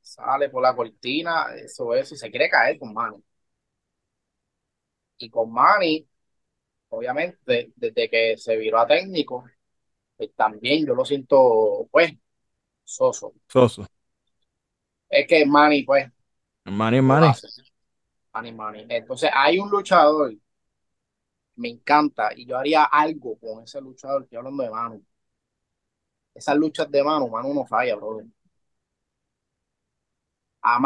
[0.01, 3.21] sale por la cortina, eso, eso, se quiere caer con Manny.
[5.17, 6.07] Y con Manny,
[6.89, 9.45] obviamente, desde que se viró a técnico,
[10.15, 12.13] pues, también yo lo siento, pues,
[12.83, 13.33] soso.
[13.47, 13.85] Soso.
[15.09, 16.09] Es que Manny, pues,
[16.65, 17.27] Manny, Manny.
[18.33, 18.85] Manny, Manny.
[18.89, 20.33] Entonces, hay un luchador,
[21.57, 25.05] me encanta, y yo haría algo con ese luchador, estoy hablando de Manu.
[26.33, 28.25] Esas luchas de Manu, Manu no falla, brother.
[30.61, 30.79] A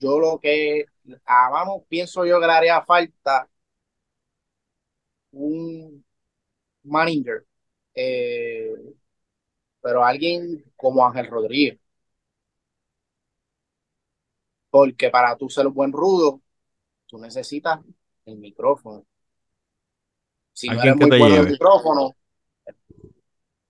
[0.00, 0.84] yo lo que,
[1.24, 3.48] a Manu pienso yo que le haría falta
[5.32, 6.04] un
[6.84, 7.46] manager,
[7.94, 8.74] eh,
[9.80, 11.78] pero alguien como Ángel Rodríguez.
[14.70, 16.40] Porque para tú ser un buen rudo,
[17.06, 17.80] tú necesitas
[18.26, 19.06] el micrófono.
[20.52, 22.16] Si no eres muy bueno el micrófono.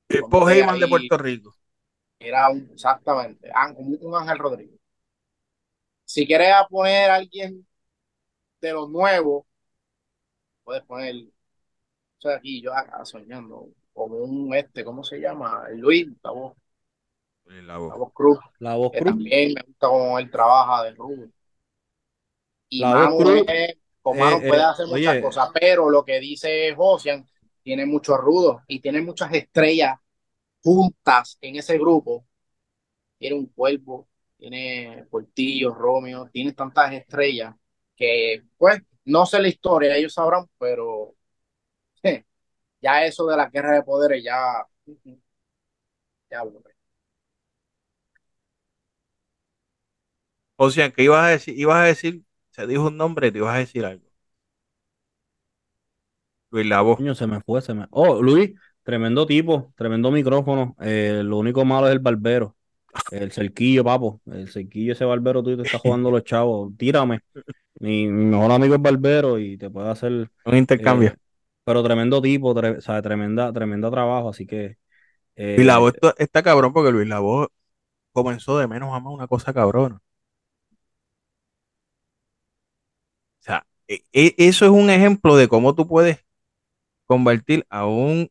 [0.08, 1.54] El Pojayman de Puerto Rico.
[2.18, 4.78] Era un, exactamente, un Ángel Rodríguez.
[6.04, 7.66] Si quieres poner a alguien
[8.60, 9.44] de los nuevos,
[10.64, 15.68] puedes poner, o sea, aquí yo acá soñando, como un este, ¿cómo se llama?
[15.70, 16.56] Luis, la voz.
[17.44, 17.90] La voz.
[17.90, 18.38] La voz Cruz.
[18.58, 19.04] La voz Cruz.
[19.04, 21.28] También me gusta cómo él trabaja de Rudo.
[22.68, 23.46] Y la Manu, Cruz, con
[24.04, 27.26] Manu eh, puede eh, hacer muchas cosas, pero lo que dice Josian,
[27.62, 29.98] tiene muchos rudos y tiene muchas estrellas
[30.62, 32.26] juntas en ese grupo.
[33.18, 34.08] Tiene un cuerpo,
[34.38, 37.54] tiene Portillo, Romeo, tiene tantas estrellas
[37.96, 41.14] que, pues, no sé la historia, ellos sabrán, pero
[42.80, 44.66] ya eso de la guerra de poderes ya,
[46.30, 46.42] ya
[50.56, 52.22] O sea, que ibas a decir, ibas a decir,
[52.60, 54.04] se dijo un nombre, te ibas a decir algo.
[56.50, 56.98] Luis Lavo.
[57.14, 57.86] se me fue, se me.
[57.90, 60.76] Oh, Luis, tremendo tipo, tremendo micrófono.
[60.80, 62.56] Eh, lo único malo es el barbero.
[63.10, 64.20] El cerquillo, papo.
[64.26, 66.72] El cerquillo, ese barbero tú te estás jugando los chavos.
[66.76, 67.20] Tírame.
[67.78, 70.30] Mi, mejor amigo es barbero y te puede hacer.
[70.44, 71.10] Un intercambio.
[71.10, 71.16] Eh,
[71.64, 74.76] pero tremendo tipo, sabe, tremenda, tremenda trabajo, así que.
[75.36, 77.48] Eh, Luis Lavo está, cabrón porque Luis Lavo
[78.12, 79.96] comenzó de menos a más una cosa cabrona.
[83.40, 83.79] O sea, e, e,
[84.12, 86.24] eso es un ejemplo de cómo tú puedes
[87.06, 88.30] convertir a un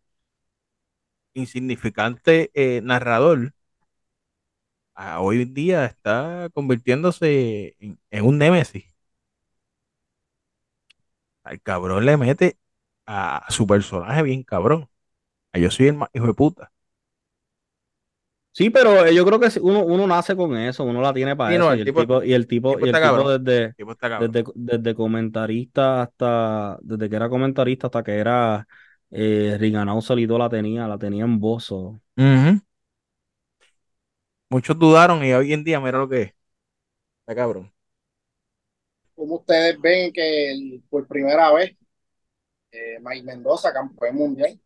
[1.34, 3.54] insignificante eh, narrador
[4.96, 8.86] a hoy en día está convirtiéndose en, un némesis.
[11.44, 12.58] Al cabrón le mete
[13.06, 14.90] a su personaje bien cabrón.
[15.54, 16.72] yo soy el hijo de puta.
[18.60, 21.74] Sí, pero yo creo que uno, nace con eso, uno la tiene para eso.
[21.76, 23.74] y, el tipo, y el tipo, desde,
[24.54, 28.68] desde, comentarista hasta, desde que era comentarista hasta que era
[29.12, 32.02] eh, Riganao solito la tenía, la tenía en bozo.
[34.50, 36.34] Muchos dudaron y hoy en día mira lo que es.
[37.22, 37.72] Está cabrón.
[39.16, 41.78] Como ustedes ven que por primera vez
[42.74, 44.60] eh, Mike Mendoza, campeón mundial?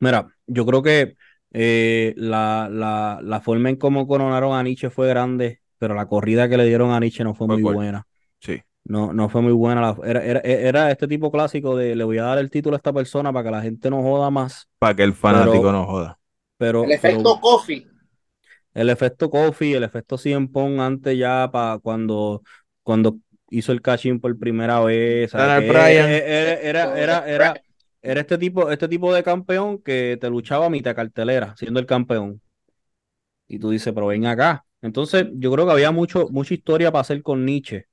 [0.00, 1.16] Mira, yo creo que
[1.52, 6.48] eh, la, la, la, forma en cómo coronaron a Nietzsche fue grande, pero la corrida
[6.48, 8.06] que le dieron a Nietzsche no fue, muy buena.
[8.40, 8.60] Sí.
[8.84, 9.96] No, no fue muy buena.
[10.04, 13.32] Era, era, este tipo clásico de le voy a dar el título a esta persona
[13.32, 14.68] para que la gente no joda más.
[14.78, 16.18] Para que el fanático no joda.
[16.56, 17.86] Pero, el efecto Coffee.
[18.74, 22.42] El efecto Coffee, el efecto Cien Pong antes ya para cuando,
[22.82, 23.16] cuando
[23.50, 25.32] hizo el catching por primera vez.
[25.34, 27.62] Era, era, era, era,
[28.06, 31.86] era este tipo, este tipo de campeón que te luchaba a mitad cartelera, siendo el
[31.86, 32.40] campeón.
[33.48, 34.64] Y tú dices, pero ven acá.
[34.82, 37.86] Entonces, yo creo que había mucho, mucha historia para hacer con Nietzsche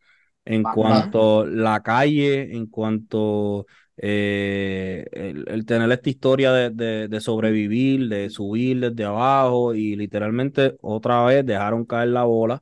[0.46, 3.66] en cuanto la calle, en cuanto
[3.98, 11.24] eh, el, tener esta historia de, de, sobrevivir, de subir desde abajo y literalmente otra
[11.26, 12.62] vez dejaron caer la bola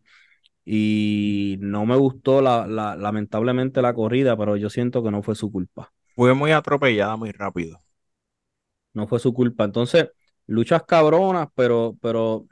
[0.65, 5.51] y no me gustó la, lamentablemente la corrida, pero yo siento que no fue su
[5.51, 5.91] culpa.
[6.15, 7.79] Fue muy atropellada muy rápido.
[8.93, 9.63] No fue su culpa.
[9.63, 10.09] Entonces,
[10.47, 12.47] luchas cabronas, pero, pero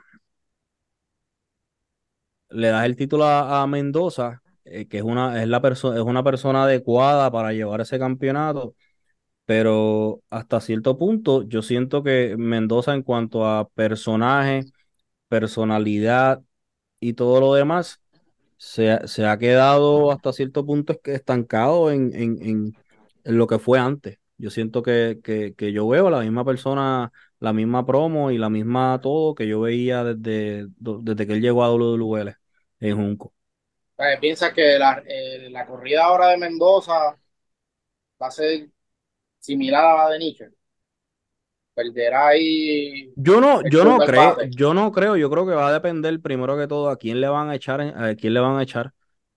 [2.49, 6.63] le das el título a, Mendoza, eh, que es una, es, la es una persona
[6.63, 8.75] adecuada para llevar ese campeonato,
[9.45, 14.65] pero hasta cierto punto yo siento que Mendoza en cuanto a personaje,
[15.27, 16.43] personalidad
[16.99, 18.01] y todo lo demás,
[18.57, 22.75] se, ha quedado hasta cierto punto estancado en, en,
[23.33, 24.19] lo que fue antes.
[24.37, 25.19] Yo siento que,
[25.57, 30.03] yo veo la misma persona, la misma promo y la misma todo que yo veía
[30.03, 32.35] desde, desde que él llegó a WWL
[32.79, 33.33] en Junco.
[34.21, 37.17] ¿Piensa que eh, la, corrida ahora de Mendoza
[38.21, 38.69] va a ser
[39.39, 40.49] similar a la de Nietzsche?
[41.79, 43.13] perderá ahí.
[43.15, 46.57] Yo no, yo no creo, yo no creo, yo creo que va a depender primero
[46.57, 48.93] que todo a quién le van a echar, a quién le van a echar.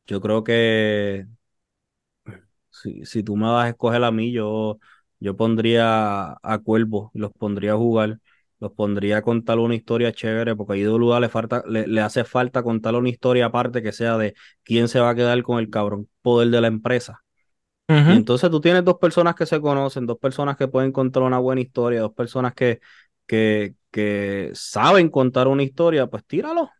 [0.06, 1.26] Yo creo que
[2.72, 4.78] Si, si tú me vas a escoger a mí, yo,
[5.20, 8.18] yo pondría a Cuervo, los pondría a jugar,
[8.60, 12.24] los pondría a contar una historia chévere, porque a IWA le, falta, le, le hace
[12.24, 15.70] falta contar una historia aparte que sea de quién se va a quedar con el
[15.70, 17.22] cabrón poder de la empresa.
[18.06, 21.38] Y entonces tú tienes dos personas que se conocen, dos personas que pueden contar una
[21.38, 22.80] buena historia, dos personas que,
[23.26, 26.70] que, que saben contar una historia, pues tíralo.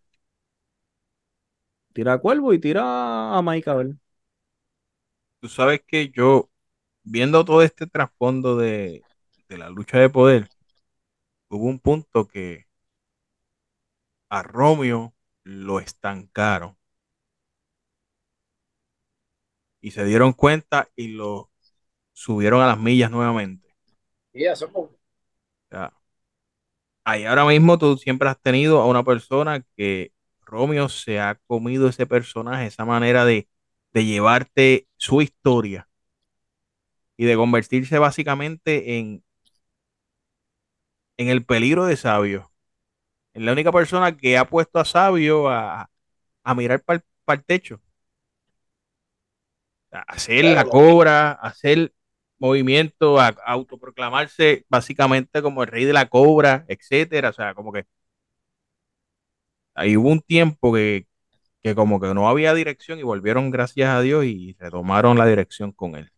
[1.94, 3.96] Tira a Cuervo y tira a Mike a ver.
[5.42, 6.48] Tú sabes que yo,
[7.02, 9.02] viendo todo este trasfondo de,
[9.48, 10.48] de la lucha de poder,
[11.48, 12.66] hubo un punto que
[14.28, 16.76] a Romeo lo estancaron.
[19.80, 21.50] Y se dieron cuenta y lo
[22.12, 23.74] subieron a las millas nuevamente.
[24.32, 24.70] Y eso.
[24.72, 24.90] O
[25.68, 25.92] sea,
[27.02, 31.88] ahí ahora mismo tú siempre has tenido a una persona que Romeo se ha comido
[31.88, 33.48] ese personaje, esa manera de,
[33.92, 35.88] de llevarte su historia
[37.16, 39.22] y de convertirse básicamente en,
[41.16, 42.50] en el peligro de Sabio.
[43.34, 45.90] Es la única persona que ha puesto a Sabio a,
[46.44, 47.80] a mirar para el techo.
[49.90, 51.92] A hacer la cobra, hacer
[52.38, 57.28] movimiento, a, a autoproclamarse básicamente como el rey de la cobra, etcétera.
[57.30, 57.84] O sea, como que
[59.74, 61.06] ahí hubo un tiempo que,
[61.62, 65.72] que como que no había dirección y volvieron gracias a Dios y retomaron la dirección
[65.72, 66.12] con él.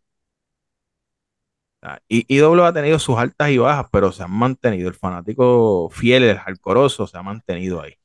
[2.08, 4.88] Y IW ha tenido sus altas y bajas, pero se han mantenido.
[4.88, 7.98] El fanático fiel, el alcoroso, se ha mantenido ahí.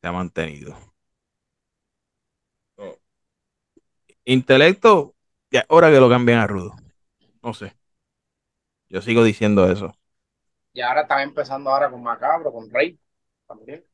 [0.00, 0.76] Se ha mantenido.
[2.76, 2.96] Oh.
[4.24, 5.14] Intelecto,
[5.50, 6.74] ya ahora que lo cambian a Rudo.
[7.42, 7.76] No sé.
[8.88, 9.94] Yo sigo diciendo eso.
[10.72, 12.98] Y ahora están empezando ahora con Macabro, con Rey
[13.46, 13.84] también.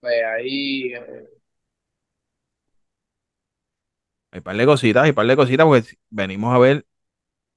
[0.00, 1.28] Pues ahí eh,
[4.32, 6.86] Hay par de cositas, hay par de cositas, porque si- venimos a ver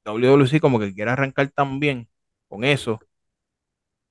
[0.06, 2.10] WWC como que quiere arrancar también
[2.48, 3.00] con eso,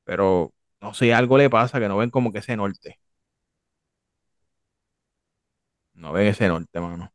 [0.05, 2.99] pero no sé, algo le pasa que no ven como que ese norte.
[5.95, 7.11] No ven ese norte, mano.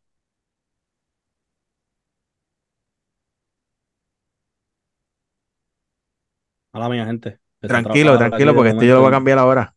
[6.72, 7.40] A la mía, gente.
[7.66, 9.18] Tranquilo, tranquilo, porque este yo lo voy a momento.
[9.18, 9.76] cambiar ahora.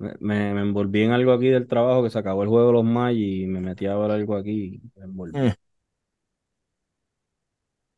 [0.00, 2.84] Me, me, envolví en algo aquí del trabajo que se acabó el juego de los
[2.84, 5.38] Magic y me metí a ver algo aquí y me envolví.
[5.38, 5.52] Mm,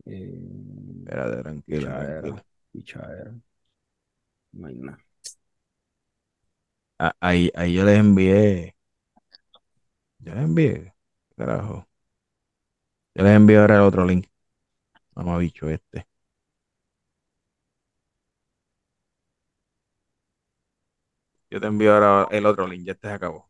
[0.06, 0.38] Eh,
[1.04, 2.44] espérate, tranquilo, pichadera, tranquilo.
[2.72, 3.34] pichadera.
[4.52, 4.98] No hay nada.
[6.98, 8.74] Ah, Ahí, ahí yo les envié,
[10.20, 10.94] yo les envié,
[11.36, 11.86] carajo.
[13.14, 14.26] Yo les envío ahora el otro link.
[15.14, 16.06] Vamos a bicho este.
[21.52, 23.48] Yo te envío ahora el otro link, ya este se acabó.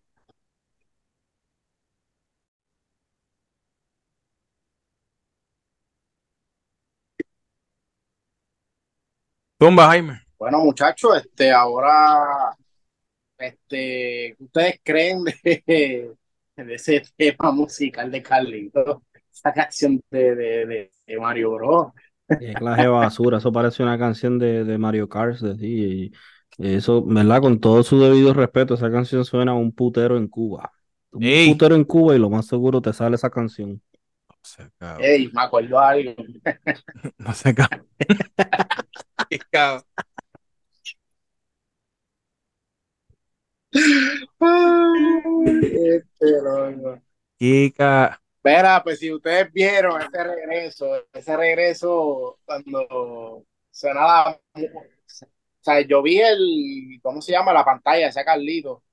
[9.59, 10.21] Tumba, Jaime.
[10.39, 12.57] Bueno, muchachos, este, ahora,
[13.39, 16.15] este, ¿qué ustedes creen de,
[16.57, 19.05] de ese tema musical de Carlito?
[19.33, 21.93] Esa canción de, de, de, de Mario Bros.
[22.39, 23.39] Qué clase de basura.
[23.39, 25.39] Eso parece una canción de, de Mario Kart.
[25.41, 25.67] de- sí,
[26.07, 26.13] y
[26.59, 27.41] eso, ¿verdad?
[27.41, 30.73] Con todo su debido respeto, esa canción suena a un putero en Cuba.
[31.13, 31.53] Un Ey.
[31.53, 33.83] putero en Cuba y lo más seguro te sale esa canción.
[34.29, 34.71] No se.
[35.01, 36.15] Ey, me acuerdo algo.
[37.19, 37.55] No se
[45.73, 54.41] este, ca- Mira, pues si ustedes vieron ese regreso, ese regreso cuando sonaba,
[55.63, 57.53] o sea, yo vi el, ¿cómo se llama?
[57.55, 58.85] La pantalla, ese Carlito,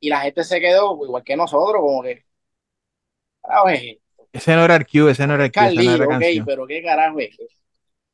[0.00, 2.26] y la gente se quedó igual que nosotros, como que,
[3.42, 3.98] carajo es?
[4.32, 6.18] Ese no era el Q, ese no era el Q, no Carlito, era la ok,
[6.18, 6.46] canción.
[6.46, 7.38] pero qué carajo es?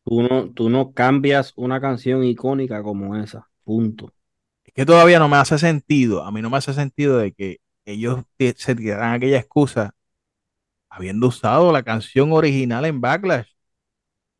[0.04, 3.48] Tú no, tú no cambias una canción icónica como esa.
[3.64, 4.12] Punto.
[4.64, 6.24] Es que todavía no me hace sentido.
[6.24, 9.94] A mí no me hace sentido de que ellos te- se tiraran aquella excusa
[10.90, 13.48] habiendo usado la canción original en Backlash.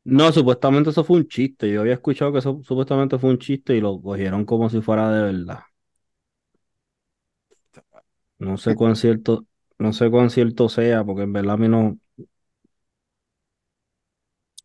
[0.07, 1.71] No, supuestamente eso fue un chiste.
[1.71, 5.11] Yo había escuchado que eso supuestamente fue un chiste y lo cogieron como si fuera
[5.11, 5.61] de verdad.
[8.39, 9.47] No sé cuán cierto,
[9.79, 11.99] no sé cuán cierto sea, porque en verdad a mí no,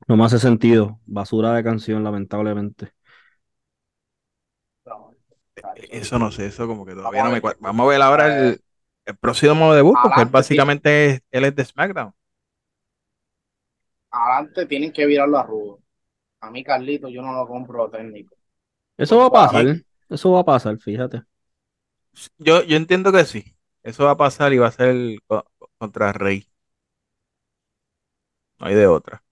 [0.08, 1.00] no me hace sentido.
[1.08, 2.94] Basura de canción, lamentablemente.
[4.86, 5.16] No,
[5.92, 7.58] Eso no sé, eso como que todavía no me cuadra.
[7.62, 8.62] Vamos a ver ahora el,
[9.06, 12.14] el próximo debut, porque él Adelante, básicamente es, él es de SmackDown.
[14.12, 15.80] Adelante tienen que virarlo a rudo.
[16.41, 18.36] A mí, Carlito, yo no lo compro técnico.
[18.97, 19.66] Eso va a Pues, pasar,
[20.09, 21.24] eso va a pasar, fíjate.
[22.38, 23.55] Yo, yo entiendo que sí.
[23.84, 25.45] Eso va a pasar y va a ser co-
[25.78, 26.47] contra Rey.
[28.59, 29.24] No hay de otra.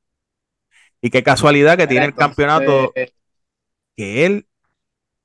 [1.02, 2.98] Y qué casualidad que tiene el campeonato
[3.96, 4.48] que él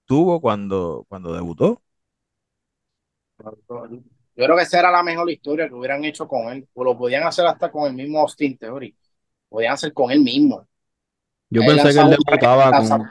[0.07, 1.83] tuvo cuando, cuando debutó.
[4.37, 6.69] Yo creo que esa era la mejor historia que hubieran hecho con él.
[6.75, 8.97] O lo podían hacer hasta con el mismo Austin Theory.
[9.49, 10.67] Podían hacer con él mismo.
[11.51, 13.11] Yo pensé que él debutaba con...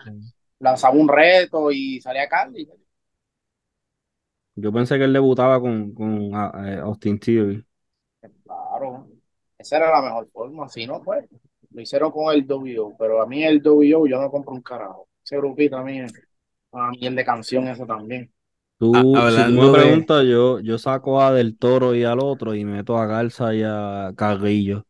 [0.59, 2.69] Lanzaba un reto y salía Carly.
[4.55, 7.65] Yo pensé que él debutaba con, con ah, eh, Austin Theory.
[8.43, 9.07] Claro.
[9.57, 10.69] Esa era la mejor forma.
[10.69, 11.25] Si no, pues
[11.71, 12.95] lo hicieron con el WO.
[12.97, 15.07] Pero a mí el WO yo no compro un carajo.
[15.23, 16.13] Ese grupito a mí es
[16.99, 18.31] bien de canción eso también.
[18.77, 22.65] Tú, si tú me preguntas, yo, yo saco a Del Toro y al otro y
[22.65, 24.85] meto a Garza y a Carrillo.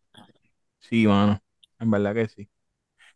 [0.94, 1.42] Sí, mano.
[1.80, 2.48] En verdad que sí.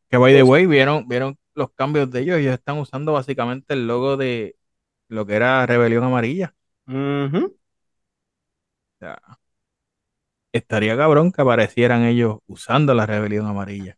[0.09, 2.39] Que by the way, vieron, vieron los cambios de ellos.
[2.39, 4.57] Ellos están usando básicamente el logo de
[5.09, 6.55] lo que era Rebelión Amarilla.
[10.51, 13.97] estaría cabrón que aparecieran ellos usando la Rebelión Amarilla.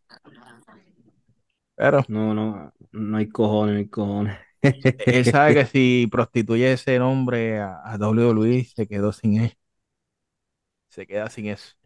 [1.76, 2.06] Pero.
[2.08, 4.38] No, no, no hay cojones, no hay cojones.
[4.62, 9.58] Él sabe que si prostituye ese nombre a, a WWE, se quedó sin él.
[10.90, 11.79] Se queda sin eso.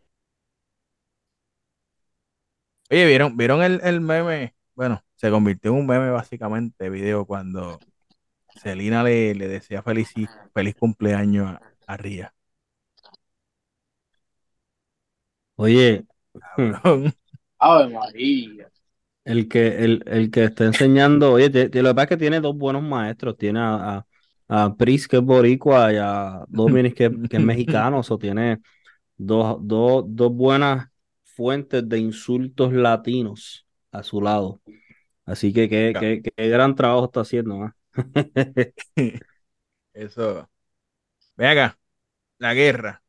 [2.94, 4.54] Oye, ¿vieron, ¿vieron el, el meme?
[4.76, 7.80] Bueno, se convirtió en un meme básicamente, video, cuando
[8.62, 10.14] Celina le, le desea feliz,
[10.54, 12.36] feliz cumpleaños a, a Ría.
[15.56, 16.06] Oye,
[17.58, 18.70] Ave María.
[19.26, 22.56] El que, el, el que está enseñando, oye, lo que pasa es que tiene dos
[22.56, 24.06] buenos maestros, tiene a,
[24.48, 28.60] a, Pris, que es boricua, y a Dominic, que, que es mexicano, o tiene
[29.18, 30.93] dos, dos, dos buenas
[31.36, 34.62] fuentes de insultos latinos a su lado.
[35.26, 37.64] Así que qué, qué, qué gran trabajo está haciendo.
[37.64, 37.76] ¿ah?
[39.94, 40.50] Eso.
[41.38, 41.80] Ve acá,
[42.40, 43.04] la guerra.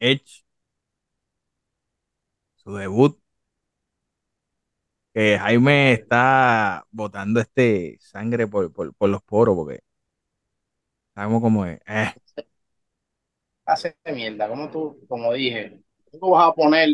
[0.00, 0.44] Edge.
[2.56, 3.18] Su debut
[5.16, 8.70] que Jaime está botando este sangre por,
[9.08, 9.80] los poros, porque
[11.14, 11.80] sabemos cómo es.
[11.86, 12.12] Eh.
[13.64, 15.80] Hace mierda, como tú, como dije,
[16.12, 16.88] tú vas a poner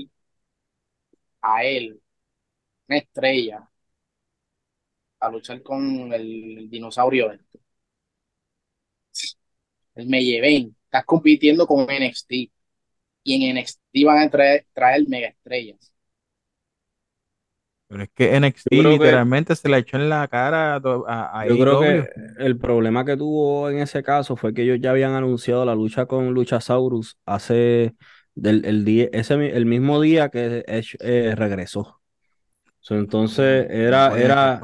[1.41, 2.01] a él,
[2.89, 3.69] una estrella,
[5.21, 7.61] a luchar con el, dinosaurio este.
[9.95, 12.33] El Melleven, estás compitiendo con NXT
[13.25, 15.93] y en NXT van a traer, traer mega estrellas.
[17.93, 22.09] Pero es que NXT literalmente se le echó en la cara a, Yo creo que
[22.39, 26.07] el problema que tuvo en ese caso fue que ellos ya habían anunciado la lucha
[26.07, 27.95] con Luchasaurus hace
[28.35, 32.01] del, el, día, ese, el mismo día que Edge eh, regresó.
[32.91, 34.61] entonces era, no era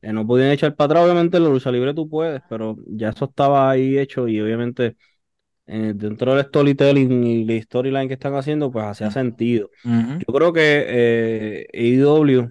[0.00, 3.24] eh, no podían echar para atrás, obviamente la lucha libre tú puedes, pero ya eso
[3.26, 4.96] estaba ahí hecho y obviamente
[5.70, 9.68] eh, dentro del storytelling y la storyline que están haciendo, pues hacía sentido.
[9.84, 12.50] Yo creo que eh, AEW,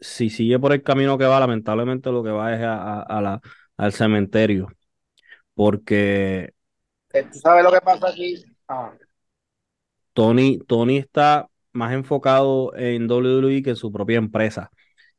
[0.00, 3.40] si sigue por el camino que va, lamentablemente lo que va es a, la,
[3.76, 4.66] al cementerio.
[5.54, 6.52] Porque.
[7.12, 8.42] Eh, ¿Tú sabes lo que pasa aquí?
[8.66, 8.92] Ah.
[10.14, 14.70] Tony, Tony está más enfocado en WWE que en su propia empresa.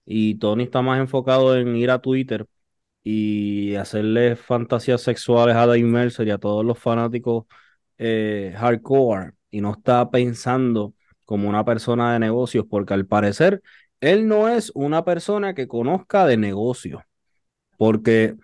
[0.06, 2.48] Y Tony está más enfocado en ir a Twitter
[3.04, 7.46] y hacerle fantasías sexuales a Dave Mercer y a todos los fanáticos
[7.98, 10.94] eh, hardcore y no está pensando
[11.26, 13.62] como una persona de negocios porque al parecer
[14.02, 17.04] él no es una persona que conozca de negocios
[17.78, 18.36] porque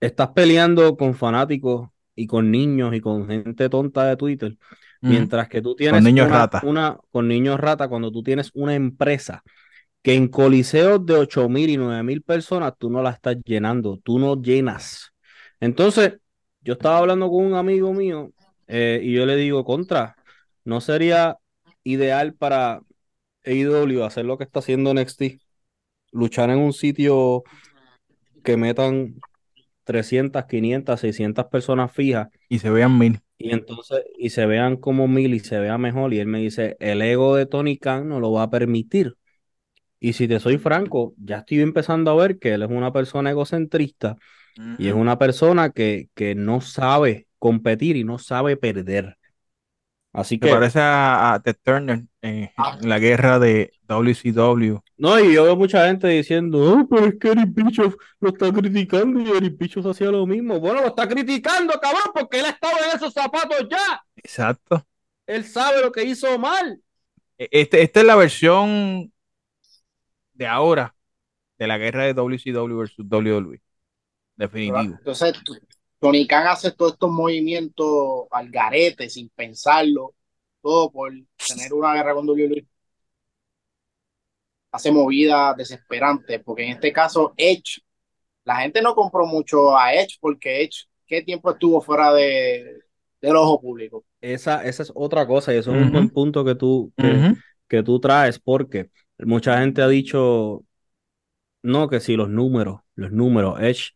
[0.00, 4.56] estás peleando con fanáticos y con niños y con gente tonta de Twitter
[5.00, 6.60] mientras que tú tienes con niños rata.
[6.64, 9.42] una con niños rata cuando tú tienes una empresa
[10.02, 13.98] que en coliseos de 8 mil y 9 mil personas tú no la estás llenando,
[14.02, 15.12] tú no llenas.
[15.60, 16.18] Entonces,
[16.62, 18.32] yo estaba hablando con un amigo mío
[18.66, 20.16] eh, y yo le digo, contra,
[20.64, 21.36] ¿no sería
[21.84, 22.80] ideal para
[23.44, 25.22] AEW hacer lo que está haciendo NXT?
[26.12, 27.42] Luchar en un sitio
[28.42, 29.16] que metan
[29.84, 32.28] 300, 500, 600 personas fijas.
[32.48, 33.20] Y se vean mil.
[33.42, 36.12] Y entonces, y se vean como mil y se vea mejor.
[36.12, 39.16] Y él me dice, el ego de Tony Khan no lo va a permitir.
[39.98, 43.30] Y si te soy franco, ya estoy empezando a ver que él es una persona
[43.30, 44.18] egocentrista
[44.78, 49.16] y es una persona que, que, no sabe competir y no sabe perder.
[50.12, 50.50] Así que.
[50.50, 52.50] parece a, a Ted Turner en,
[52.82, 54.78] la guerra de WCW.
[54.96, 58.52] No, y yo veo mucha gente diciendo, oh, pero es que Eric Bischoff lo está
[58.52, 60.60] criticando y Eric Bischoff hacía lo mismo.
[60.60, 64.04] Bueno, lo está criticando, cabrón, porque él estaba en esos zapatos ya.
[64.16, 64.86] Exacto.
[65.26, 66.80] Él sabe lo que hizo mal.
[67.38, 69.12] E, este, esta es la versión
[70.34, 70.94] de ahora
[71.58, 73.60] de la guerra de WCW versus WWE.
[74.36, 74.96] Definitivo.
[74.98, 75.34] Entonces,
[75.98, 80.14] Tony Khan hace todos estos movimientos al garete sin pensarlo
[80.62, 81.12] todo por
[81.48, 82.66] tener una guerra con WWE.
[84.72, 87.80] Hace movidas desesperantes, porque en este caso Edge,
[88.44, 92.80] la gente no compró mucho a Edge porque Edge, ¿qué tiempo estuvo fuera de,
[93.20, 94.04] del ojo público?
[94.20, 97.34] Esa, esa es otra cosa y eso es un buen punto que tú, que,
[97.66, 100.64] que tú traes, porque mucha gente ha dicho,
[101.62, 103.92] no, que si los números, los números, Edge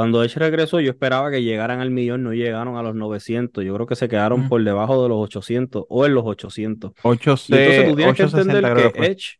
[0.00, 3.62] cuando Edge regresó, yo esperaba que llegaran al millón, no llegaron a los 900.
[3.64, 6.92] Yo creo que se quedaron por debajo de los 800 o en los 800.
[7.02, 9.38] 860, entonces tú tienes que entender que Edge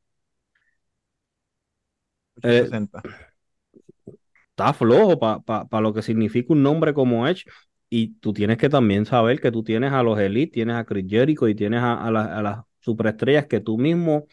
[2.37, 3.03] 860.
[3.03, 3.11] Eh,
[4.51, 7.45] está flojo para lo que significa un nombre como Edge.
[7.93, 11.07] Y tú tienes que también saber que tú tienes a los Elite, tienes a Chris
[11.09, 14.27] Jericho y tienes a, a las superestrellas que tú mismo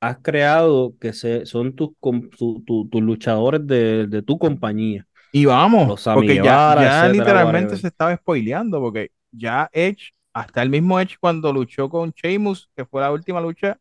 [0.00, 5.08] has creado, que se, son tus, tus luchadores de, de tu compañía.
[5.32, 11.16] Y vamos, porque ya, literalmente se estaba spoileando, porque ya Edge, hasta el mismo Edge
[11.20, 13.78] cuando luchó con Sheamus, que fue la última lucha,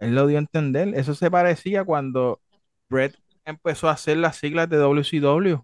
[0.00, 0.88] él lo dio a entender.
[0.94, 2.40] Eso se parecía cuando
[2.88, 5.62] Brett empezó a hacer las siglas de WCW.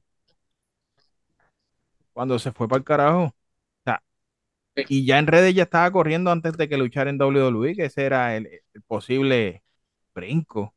[2.12, 3.34] Cuando se fue para el carajo.
[4.88, 8.04] y ya en redes ya estaba corriendo antes de que luchara en WWE, que ese
[8.04, 8.48] era el
[8.86, 9.62] posible
[10.14, 10.74] brinco.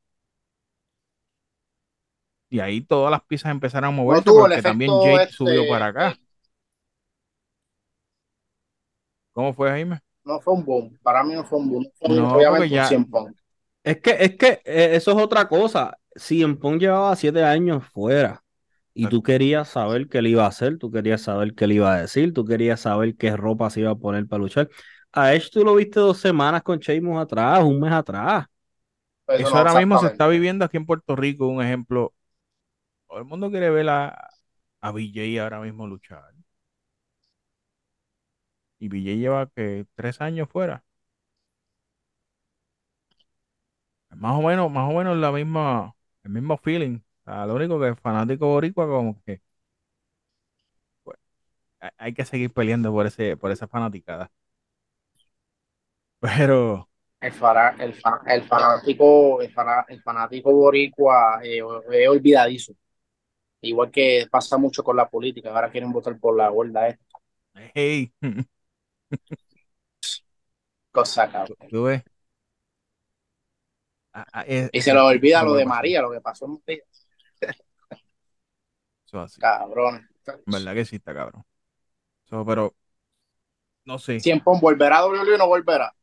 [2.54, 6.16] Y ahí todas las piezas empezaron a moverse porque también Jake este subió para acá.
[9.32, 10.00] ¿Cómo fue, Jaime?
[10.24, 11.00] No fue un boom.
[11.02, 11.88] Para mí no fue un boom.
[12.00, 13.36] obviamente un
[13.84, 15.98] Es que, es que eh, eso es otra cosa.
[16.16, 18.44] Cien Pong llevaba siete años fuera
[18.94, 21.92] y tú querías saber qué le iba a hacer, tú querías saber qué le iba
[21.92, 24.70] a decir, tú querías saber qué ropa se iba a poner para luchar.
[25.12, 28.46] A Edge tú lo viste dos semanas con Sheamus atrás, un mes atrás.
[29.28, 32.14] Eso ahora mismo se está viviendo aquí en Puerto Rico, un ejemplo
[33.18, 34.30] el mundo quiere ver a,
[34.82, 36.34] a BJ ahora mismo luchar.
[38.80, 40.84] Y BJ lleva que tres años fuera.
[44.12, 47.00] Más o menos, más o menos la misma, el mismo feeling.
[47.26, 49.42] lo único que el fanático boricua como que
[51.04, 51.18] pues,
[51.98, 54.32] hay que seguir peleando por ese, por esa fanaticada.
[56.20, 56.90] Pero
[57.22, 57.34] el,
[57.80, 57.96] el,
[58.28, 61.62] el fanático, el, fanático boricua eh,
[61.92, 62.74] es olvidadizo.
[63.64, 67.06] Igual que pasa mucho con la política, ahora quieren votar por la gorda esta.
[67.74, 68.12] Hey.
[70.92, 71.58] Cosa cabrón.
[71.70, 72.04] ¿Tú ves?
[74.12, 77.08] Ah, ah, y se lo olvida lo de María, lo que pasó en días.
[79.08, 79.40] Eso así.
[79.40, 80.08] Cabrón.
[80.46, 81.44] ¿Verdad que sí está cabrón?
[82.46, 82.76] pero
[83.86, 84.20] no sé.
[84.20, 85.94] Siempre volverá a o no volverá.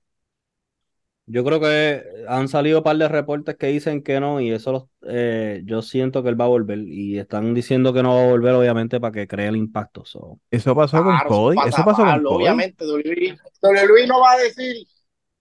[1.33, 4.91] Yo creo que han salido un par de reportes que dicen que no, y eso
[5.07, 6.81] eh, yo siento que él va a volver.
[6.81, 10.03] Y están diciendo que no va a volver, obviamente, para que cree el impacto.
[10.51, 11.57] Eso pasó con Cody.
[11.68, 12.35] Eso, pasó con Cody.
[12.35, 14.74] Obviamente, WWE, no va a decir,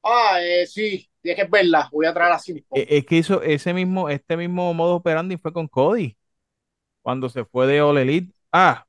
[0.04, 2.64] ah, eh, sí, tienes que verla, voy a traer así.
[2.76, 6.16] E, es que hizo ese mismo, este mismo modo operandi fue con Cody.
[7.02, 8.32] Cuando se fue de All Elite.
[8.52, 8.86] Ah,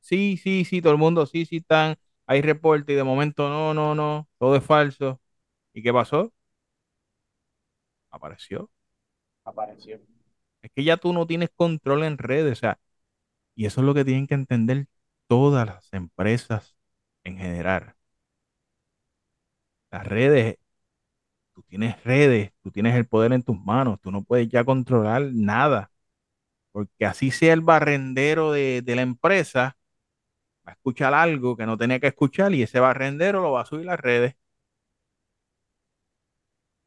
[0.00, 3.74] sí, sí, sí, todo el mundo, sí, sí, están, hay reportes y de momento no,
[3.74, 5.20] no, no, todo es falso
[5.74, 6.32] ¿Y qué pasó?
[8.10, 8.70] Apareció.
[9.44, 10.00] Apareció.
[10.62, 12.78] Es que ya tú no tienes control en redes, o sea,
[13.54, 14.86] y eso es lo que tienen que entender
[15.28, 16.76] todas las empresas
[17.24, 17.96] en general.
[19.90, 20.56] Las redes,
[21.54, 25.30] tú tienes redes, tú tienes el poder en tus manos, tú no puedes ya controlar
[25.32, 25.90] nada,
[26.72, 29.76] porque así sea el barrendero de, de la empresa,
[30.66, 33.66] va a escuchar algo que no tenía que escuchar y ese barrendero lo va a
[33.66, 34.36] subir a las redes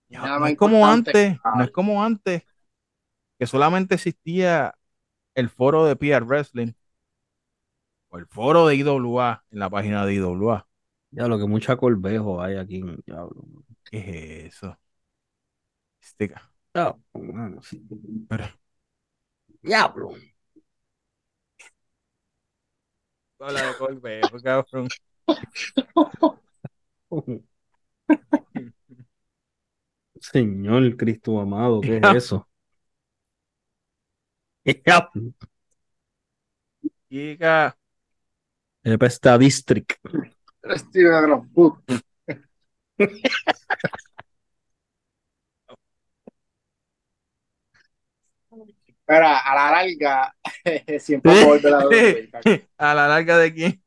[0.10, 2.44] no es como antes, no es como antes,
[3.38, 4.76] que solamente existía
[5.34, 6.74] el foro de PR Wrestling
[8.10, 10.68] o el foro de IWA en la página de IWA.
[11.12, 13.46] Ya lo que mucha colvejo hay aquí en Diablo.
[13.84, 14.78] ¿Qué es eso?
[16.02, 16.34] Este...
[18.30, 18.46] Pero...
[19.62, 20.12] Diablo.
[23.38, 24.88] Hola de colvejo, cabrón.
[30.32, 32.48] Señor Cristo amado, ¿qué es eso?
[37.10, 37.76] Giga.
[39.00, 39.94] Pesta District.
[49.08, 50.36] Pero a la larga,
[51.00, 51.32] siempre
[52.78, 53.85] a la larga de quién?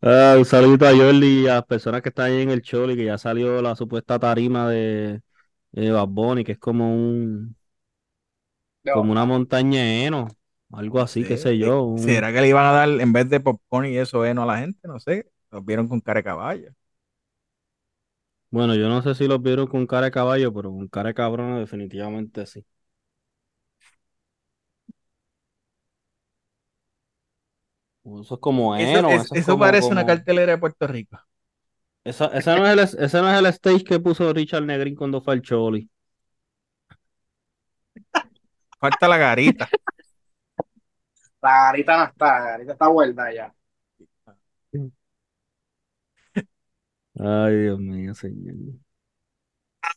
[0.00, 2.88] Ah, un saludito a Jordi y a las personas que están ahí en el show
[2.90, 5.22] y que ya salió la supuesta tarima de,
[5.72, 7.56] de Bad Bunny, que es como un
[8.90, 10.10] como una montaña de
[10.72, 11.94] algo así, qué sé yo.
[11.96, 14.58] ¿Será que le iban a dar en vez de popcorn y eso heno a la
[14.58, 14.86] gente?
[14.88, 15.30] No sé.
[15.50, 16.70] Los vieron con cara de caballo.
[18.50, 21.14] Bueno, yo no sé si los vieron con cara de caballo, pero con cara de
[21.14, 22.64] cabrón definitivamente sí.
[28.04, 31.18] Eso es como Eso, es- eso es eso como- parece una cartelera de Puerto Rico.
[32.04, 35.22] Esa- ese, no es el, ese no es el stage que puso Richard Negrín cuando
[35.22, 35.88] fue al Choli.
[38.78, 39.68] Falta la garita.
[41.42, 43.54] La garita no está, la garita está vuelta ya.
[47.18, 48.54] Ay, Dios mío, señor.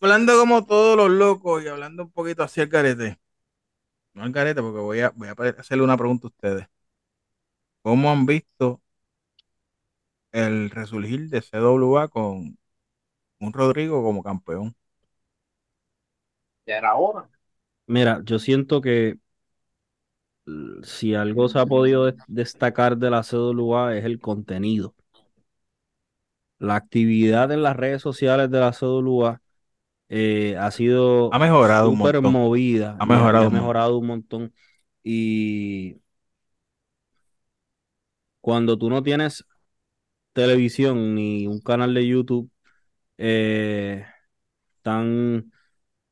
[0.01, 3.17] hablando como todos los locos y hablando un poquito así al garete.
[4.13, 6.67] No al garete, porque voy a, voy a hacerle una pregunta a ustedes.
[7.87, 8.81] ¿Cómo han visto
[10.31, 12.57] el resurgir de CWA con
[13.39, 14.75] un Rodrigo como campeón?
[16.65, 17.29] Ya era hora.
[17.87, 19.17] Mira, yo siento que
[20.47, 24.95] l- si algo se ha podido de- destacar de la CWA es el contenido.
[26.59, 29.41] La actividad en las redes sociales de la CWA
[30.09, 32.33] eh, ha sido Ha mejorado un súper montón.
[32.33, 32.97] movida.
[32.97, 33.77] Ha mejorado ha un montón.
[33.77, 34.53] mejorado un montón.
[35.03, 36.01] Y
[38.47, 39.45] cuando tú no tienes
[40.33, 42.49] televisión ni un canal de YouTube
[43.17, 44.05] eh,
[44.83, 45.51] tan,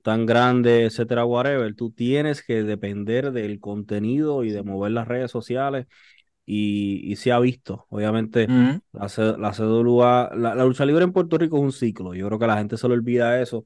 [0.03, 5.31] tan grande, etcétera, whatever, tú tienes que depender del contenido y de mover las redes
[5.31, 5.88] sociales.
[6.45, 8.51] Y, y se ha visto, obviamente,
[8.93, 9.09] la,
[9.39, 12.13] la CWA, la, la lucha libre en Puerto Rico es un ciclo.
[12.15, 13.65] Yo creo que la gente se le olvida eso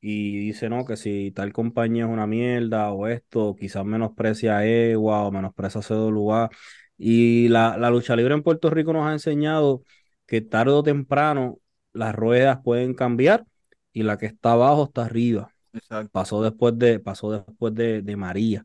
[0.00, 4.66] y dice, no, que si tal compañía es una mierda o esto, quizás menosprecia a
[4.66, 6.50] EWA o menosprecia a CWA.
[6.96, 9.82] Y la, la lucha libre en Puerto Rico nos ha enseñado
[10.26, 11.58] que tarde o temprano
[11.92, 13.46] las ruedas pueden cambiar
[13.92, 15.52] y la que está abajo está arriba.
[15.72, 16.10] Exacto.
[16.12, 18.64] Pasó después de, pasó después de, de María,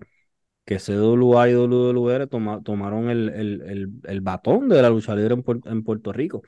[0.65, 5.35] que CWA y WWR toma- tomaron el, el, el, el batón de la lucha libre
[5.35, 6.43] en, en Puerto Rico.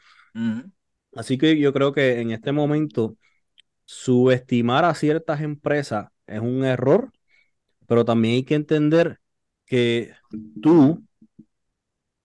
[1.16, 3.18] Así que yo creo que en este momento
[3.86, 7.12] subestimar a ciertas empresas es un error,
[7.88, 9.20] pero también hay que entender
[9.66, 10.14] que
[10.62, 11.04] tú,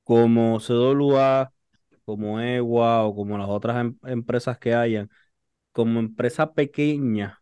[0.06, 1.52] como CWA,
[2.06, 5.10] como EWA o como las otras em- empresas que hayan,
[5.72, 7.40] como empresa pequeña,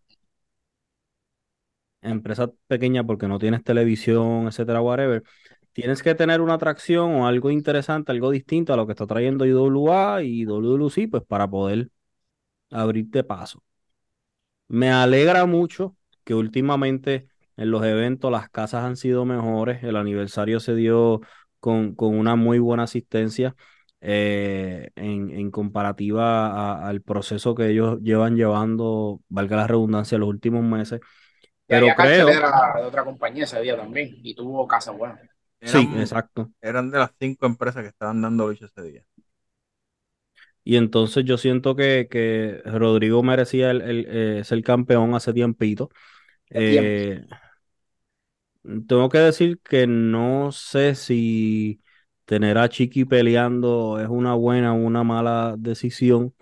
[2.02, 5.22] empresa pequeña porque no tienes televisión, etcétera, whatever,
[5.72, 9.46] tienes que tener una atracción o algo interesante, algo distinto a lo que está trayendo
[9.46, 11.90] IWA y WWC, pues para poder
[12.70, 13.62] abrirte paso.
[14.68, 19.82] Me alegra mucho que últimamente en los eventos las casas han sido mejores.
[19.84, 21.20] El aniversario se dio
[21.64, 23.56] con, con una muy buena asistencia
[24.00, 26.48] eh, en, en comparativa
[26.82, 31.00] a- al proceso que ellos llevan llevando, valga la redundancia, los últimos meses.
[31.66, 32.44] Pero había creo,
[32.76, 34.10] de otra compañía ese día también.
[34.22, 35.20] Y tuvo casa buena.
[35.64, 36.52] sí, exacto.
[36.60, 39.04] eran de las cinco empresas que estaban dando lucha ese día.
[40.64, 45.90] Y entonces yo siento que, que Rodrigo merecía el, el, eh, ser campeón hace tiempito.
[46.50, 47.26] Eh,
[48.86, 51.80] tengo que decir que no sé si
[52.24, 56.34] tener a Chiqui peleando es una buena o una mala decisión.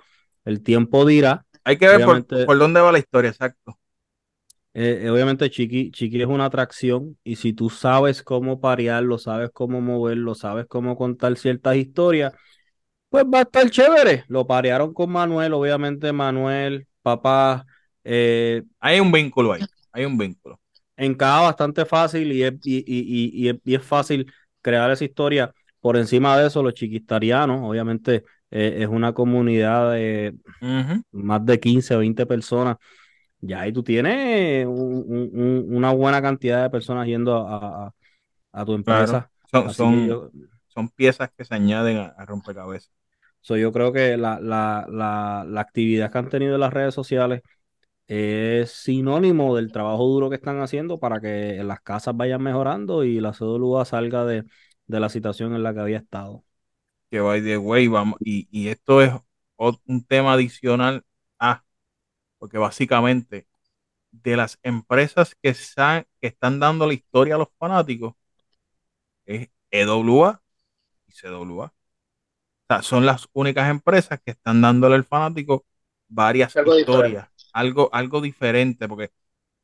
[0.44, 1.44] El tiempo dirá.
[1.64, 3.78] Hay que ver por, dónde va la historia, exacto.
[4.74, 9.50] Eh, eh, obviamente Chiqui, Chiqui es una atracción y si tú sabes cómo parearlo, sabes
[9.52, 12.32] cómo moverlo, sabes cómo contar ciertas historias,
[13.10, 14.24] pues va a estar chévere.
[14.28, 17.66] Lo parearon con Manuel, obviamente Manuel, papá,
[18.04, 19.62] eh, Hay un vínculo ahí.
[19.92, 20.61] Hay un vínculo.
[20.96, 25.52] Encaja bastante fácil y es, y, y- y- y es, fácil crear esa historia.
[25.80, 30.34] Por encima de eso, los chiquistarianos, obviamente eh, es una comunidad de
[31.12, 32.76] más de 15 o 20 personas.
[33.40, 37.94] Ya ahí tú tienes un- un- un- una buena cantidad de personas yendo a, a-
[38.52, 39.30] a tu empresa.
[39.46, 40.30] Son, son, yo,
[40.68, 42.92] son piezas que se añaden a, a rompecabezas.
[43.40, 46.94] so, yo creo que la, la, la, la actividad que han tenido en las redes
[46.94, 47.42] sociales
[48.06, 53.20] es sinónimo del trabajo duro que están haciendo para que las casas vayan mejorando y
[53.20, 54.44] la CWA salga de,
[54.86, 56.44] de la situación en la que había estado.
[57.10, 59.12] Que by the way, vamos, y, y esto es
[59.86, 61.04] un tema adicional
[61.38, 61.64] a,
[62.38, 63.48] porque básicamente
[64.12, 68.14] de las empresas que, sa- que están dando la historia a los fanáticos
[69.26, 70.42] es EWA
[71.06, 71.66] y CWA.
[71.68, 71.72] O
[72.68, 75.66] sea, son las únicas empresas que están dándole al fanático
[76.08, 79.10] varias historias, algo, algo diferente, porque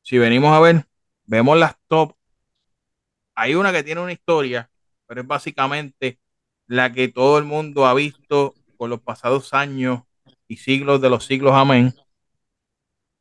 [0.02, 0.86] si venimos a ver,
[1.26, 2.14] vemos las top,
[3.34, 4.70] hay una que tiene una historia,
[5.06, 6.18] pero es básicamente
[6.66, 10.02] la que todo el mundo ha visto por los pasados años
[10.48, 11.94] y siglos de los siglos, amén.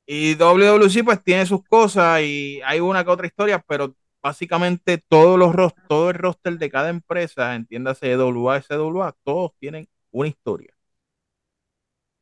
[0.05, 5.37] Y WWC pues tiene sus cosas y hay una que otra historia, pero básicamente todos
[5.37, 10.73] los todo el roster de cada empresa, entiéndase WA, SWA, todos tienen una historia.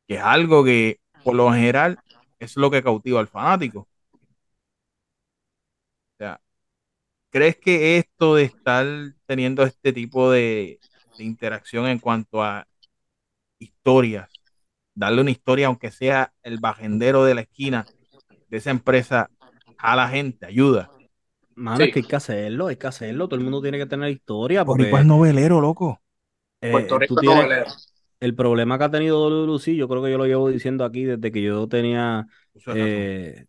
[0.06, 1.98] que es algo que por lo general
[2.38, 3.80] es lo que cautiva al fanático.
[3.80, 3.88] O
[6.18, 6.40] sea,
[7.30, 8.86] ¿crees que esto de estar
[9.26, 10.80] teniendo este tipo de,
[11.18, 12.66] de interacción en cuanto a
[13.58, 14.30] historias,
[14.94, 17.86] darle una historia, aunque sea el bajendero de la esquina
[18.48, 19.30] de esa empresa,
[19.78, 20.90] a la gente, ayuda?
[21.54, 23.28] Mano, es que hay que hacerlo, hay que hacerlo.
[23.28, 24.64] Todo el mundo tiene que tener historia.
[24.64, 26.00] Porque Porque es novelero, loco.
[26.60, 27.70] eh, Puerto Rico tú es tienes- novelero.
[28.20, 31.32] El problema que ha tenido WLC, yo creo que yo lo llevo diciendo aquí desde
[31.32, 32.26] que yo tenía
[32.68, 33.46] eh,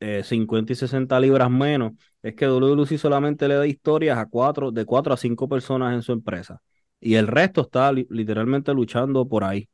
[0.00, 1.92] eh, 50 y 60 libras menos,
[2.22, 6.02] es que WLC solamente le da historias a cuatro, de cuatro a cinco personas en
[6.02, 6.60] su empresa.
[7.00, 9.68] Y el resto está li- literalmente luchando por ahí.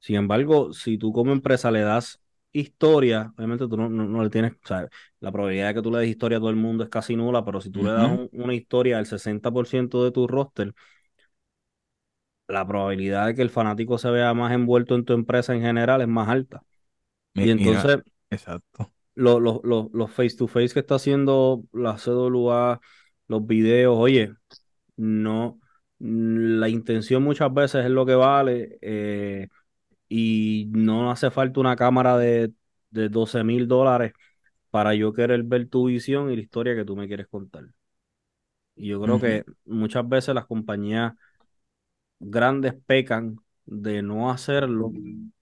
[0.00, 2.20] Sin embargo, si tú como empresa le das
[2.52, 4.88] historia, obviamente tú no, no- no le tienes, o sea,
[5.20, 7.44] la probabilidad de que tú le des historia a todo el mundo es casi nula,
[7.44, 10.74] pero si tú le das un- una historia al 60% de tu roster,
[12.52, 16.02] la probabilidad de que el fanático se vea más envuelto en tu empresa en general
[16.02, 16.62] es más alta.
[17.34, 17.98] Y entonces,
[18.30, 18.92] exacto.
[19.14, 22.80] lo- lo- lo- los face to face que está haciendo la CWA,
[23.28, 24.34] los videos, oye,
[24.96, 25.60] no,
[25.98, 29.48] la intención muchas veces es lo que vale eh,
[30.08, 32.52] y no hace falta una cámara de,
[32.90, 34.12] de 12 mil dólares
[34.70, 37.64] para yo querer ver tu visión y la historia que tú me quieres contar.
[38.74, 41.12] Y yo creo que muchas veces las compañías
[42.22, 44.92] grandes pecan de no hacerlo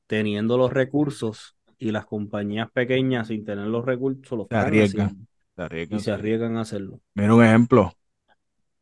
[0.07, 5.09] teniendo los recursos y las compañías pequeñas sin tener los recursos lo Se arriesgan.
[5.09, 5.27] haciendo
[5.57, 7.01] Se arriesgan, y se arriesgan a hacerlo.
[7.15, 7.93] Mira un ejemplo.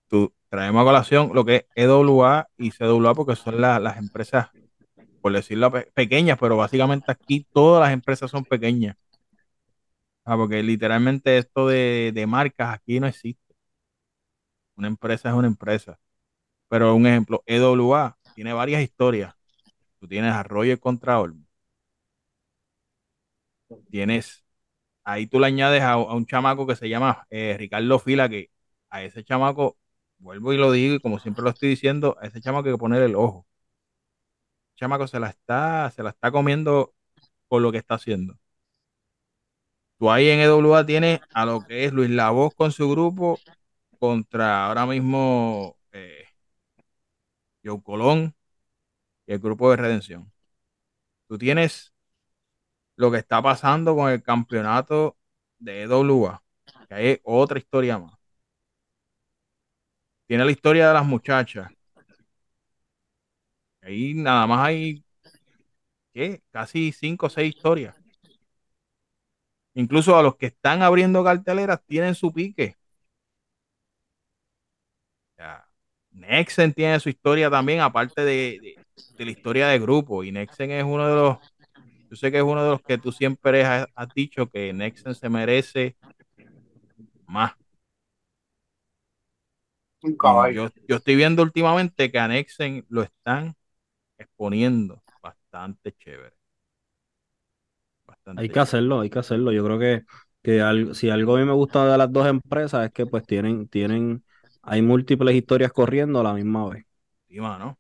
[0.08, 4.48] Tú traemos a colación lo que es EWA y CWA porque son la- las empresas,
[5.20, 8.96] por decirlo pe- pequeñas, pero básicamente aquí todas las empresas son pequeñas.
[10.24, 13.54] Ah, porque literalmente esto de, de marcas aquí no existe.
[14.76, 15.98] Una empresa es una empresa.
[16.68, 19.34] Pero un ejemplo, EWA tiene varias historias.
[20.00, 21.44] Tú tienes a Roger contra Olmo.
[23.90, 24.44] Tienes,
[25.04, 28.50] ahí tú le añades a, un chamaco que se llama eh, Ricardo Fila, que
[28.90, 29.78] a ese chamaco,
[30.18, 32.78] vuelvo y lo digo, y como siempre lo estoy diciendo, a ese chamaco hay que
[32.78, 33.46] poner el ojo.
[34.74, 36.94] El chamaco se la está, se la está comiendo
[37.48, 38.38] por lo que está haciendo.
[39.98, 43.38] Tú ahí en EWA tienes a lo que es Luis Lavoz con su grupo
[43.98, 46.27] contra ahora mismo eh,
[47.64, 48.34] Joe Colón
[49.26, 50.32] y el grupo de Redención.
[51.28, 51.94] Tú tienes
[52.96, 55.16] lo que está pasando con el campeonato
[55.58, 56.42] de EWA,
[56.88, 58.14] que hay otra historia más.
[60.26, 61.70] Tiene la historia de las muchachas.
[63.82, 65.04] Ahí nada más hay,
[66.12, 66.42] ¿qué?
[66.50, 67.94] Casi cinco o seis historias.
[69.74, 72.76] Incluso a los que están abriendo carteleras tienen su pique.
[75.32, 75.66] O sea,
[76.18, 78.80] Nexen tiene su historia también, aparte de, de-
[79.18, 80.24] de la historia de grupo.
[80.24, 81.38] Y Nexen es uno de los,
[82.10, 85.14] yo sé que es uno de los que tú siempre has, has dicho que Nexen
[85.14, 85.96] se merece
[87.26, 87.52] más.
[90.02, 90.54] Un Y caballo.
[90.54, 93.54] yo, yo estoy viendo últimamente que a Nexen lo están
[94.18, 96.36] exponiendo bastante chévere.
[98.06, 98.60] Bastante Hay que chévere.
[98.60, 99.52] hacerlo, hay que hacerlo.
[99.52, 100.04] Yo creo que,
[100.42, 103.24] que al- si algo a mí me gusta de las dos empresas es que pues
[103.26, 104.24] tienen, tienen,
[104.68, 106.84] hay múltiples historias corriendo a la misma vez.
[107.28, 107.78] Sí, mano.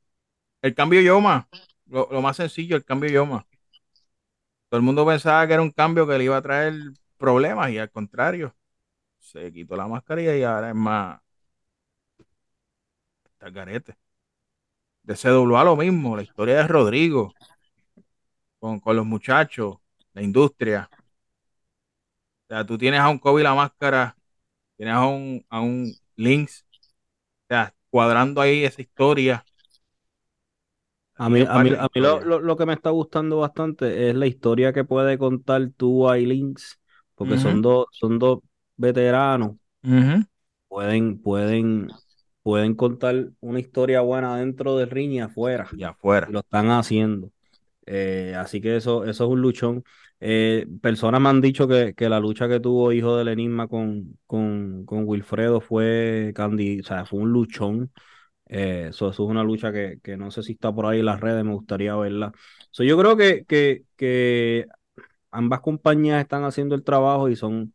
[0.62, 1.48] El cambio Yoma,
[1.86, 3.46] lo, lo más sencillo, el cambio Yoma.
[4.68, 6.74] Todo el mundo pensaba que era un cambio que le iba a traer
[7.16, 8.54] problemas y al contrario,
[9.18, 11.20] se quitó la mascarilla y ahora es más
[13.24, 13.96] está el garete.
[15.04, 17.32] De CWA lo mismo, la historia de Rodrigo
[18.58, 19.76] con, con los muchachos,
[20.12, 20.88] la industria.
[20.92, 24.16] O sea, tú tienes a un Kobe la máscara,
[24.76, 26.66] tienes a un, a un Lynx,
[27.90, 29.44] cuadrando ahí esa historia.
[31.16, 34.14] A mí, a mí, a mí lo, lo- lo que me está gustando bastante es
[34.14, 36.80] la historia que puede contar tú a Links,
[37.16, 38.38] porque son dos, son dos
[38.76, 39.56] veteranos,
[40.68, 41.88] pueden, pueden,
[42.42, 45.68] pueden contar una historia buena dentro del ring y afuera.
[45.72, 46.28] Y afuera.
[46.28, 47.30] y lo están haciendo.
[47.86, 49.84] Eh, así que eso, eso es un luchón.
[50.20, 54.18] Eh, personas me han dicho que, que la lucha que tuvo Hijo del Enigma con,
[54.26, 57.92] con, con Wilfredo fue candi- o sea, fue un luchón.
[58.48, 61.06] Eh, eso, eso es una lucha que, que no sé si está por ahí en
[61.06, 62.32] las redes, me gustaría verla.
[62.70, 64.66] So, yo creo que, que, que
[65.30, 67.74] ambas compañías están haciendo el trabajo y son,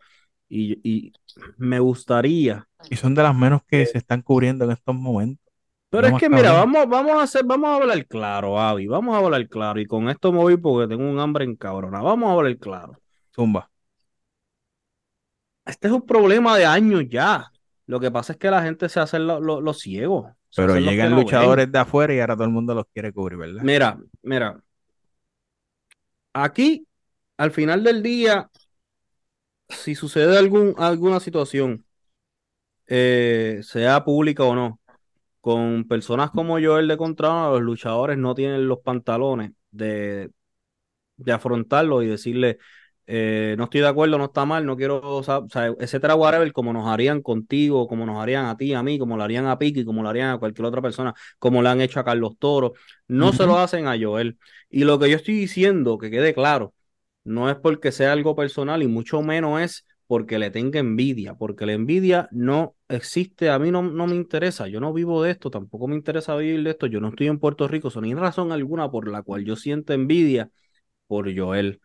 [0.50, 1.14] y, y
[1.58, 5.43] me gustaría Y son de las menos que Eh, se están cubriendo en estos momentos.
[5.94, 9.14] Pero Lo es que mira, vamos, vamos a hacer, vamos a hablar claro, Avi, vamos
[9.16, 9.80] a hablar claro.
[9.80, 12.02] Y con esto me voy porque tengo un hambre encabrona.
[12.02, 12.94] Vamos a hablar claro.
[13.36, 13.70] Zumba.
[15.66, 17.52] Este es un problema de años ya.
[17.86, 20.32] Lo que pasa es que la gente se hace lo- lo- los ciegos.
[20.56, 21.26] Pero los llegan no ven.
[21.26, 23.62] luchadores de afuera y ahora todo el mundo los quiere cubrir, ¿verdad?
[23.64, 24.60] Mira, mira.
[26.34, 26.88] aquí,
[27.38, 28.50] al final del día,
[29.70, 31.86] si sucede algún, alguna situación,
[32.88, 34.80] eh, sea pública o no,
[35.44, 40.32] con personas como Joel de Contrano, los luchadores no tienen los pantalones de,
[41.18, 42.60] de afrontarlo y decirle,
[43.08, 45.42] eh, no estoy de acuerdo, no está mal, no quiero, o sea,
[45.80, 49.24] etcétera, whatever, como nos harían contigo, como nos harían a ti, a mí, como lo
[49.24, 52.06] harían a Piki, como lo harían a cualquier otra persona, como le han hecho a
[52.06, 52.74] Carlos Toro,
[53.08, 54.38] no se lo hacen a Joel.
[54.70, 56.74] Y lo que yo estoy diciendo, que quede claro,
[57.26, 61.66] no es porque sea algo personal y mucho menos es porque le tenga envidia, porque
[61.66, 65.50] la envidia no existe, a mí no, no me interesa, yo no vivo de esto,
[65.50, 68.52] tampoco me interesa vivir de esto, yo no estoy en Puerto Rico, son ni razón
[68.52, 70.50] alguna por la cual yo siento envidia
[71.08, 71.82] por Joel.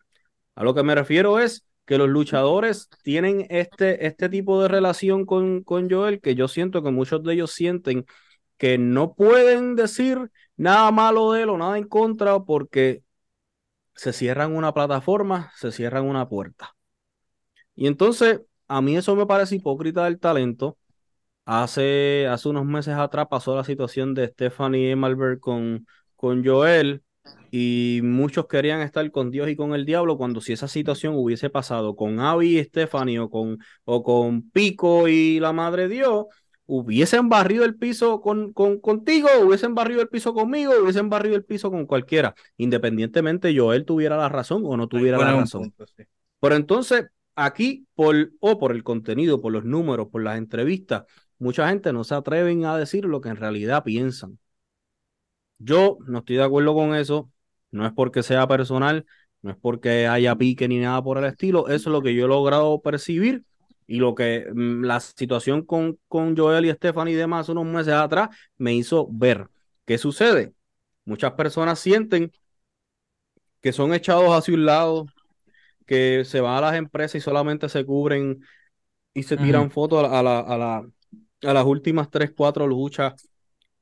[0.55, 5.25] A lo que me refiero es que los luchadores tienen este, este tipo de relación
[5.25, 8.05] con, con Joel que yo siento que muchos de ellos sienten
[8.57, 13.03] que no pueden decir nada malo de él o nada en contra porque
[13.95, 16.75] se cierran una plataforma, se cierran una puerta.
[17.79, 20.77] Y entonces, a mí eso me parece hipócrita del talento.
[21.45, 27.03] Hace, hace unos meses atrás pasó la situación de Stephanie Malberg con, con Joel
[27.51, 31.49] y muchos querían estar con Dios y con el diablo cuando si esa situación hubiese
[31.49, 36.25] pasado con Avi y Stephanie o con, o con Pico y la Madre Dios,
[36.65, 41.45] hubiesen barrido el piso con, con, contigo, hubiesen barrido el piso conmigo, hubiesen barrido el
[41.45, 45.73] piso con cualquiera, independientemente yo él tuviera la razón o no tuviera la razón.
[46.41, 47.05] Pero entonces,
[47.45, 51.03] aquí, por, o por el contenido, por los números, por las entrevistas,
[51.37, 54.39] mucha gente no se atreven a decir lo que en realidad piensan.
[55.57, 57.29] Yo no estoy de acuerdo con eso,
[57.71, 59.05] no es porque sea personal,
[59.41, 62.25] no es porque haya pique ni nada por el estilo, eso es lo que yo
[62.25, 63.43] he logrado percibir
[63.87, 67.93] y lo que mm, la situación con, con Joel y Stephanie y demás unos meses
[67.93, 69.47] atrás me hizo ver.
[69.85, 70.53] ¿Qué sucede?
[71.05, 72.31] Muchas personas sienten
[73.61, 75.05] que son echados hacia un lado,
[75.89, 78.43] que se van a las empresas y solamente se cubren
[79.15, 80.87] y se tiran fotos a, la, a, la,
[81.43, 83.15] a las últimas tres, cuatro luchas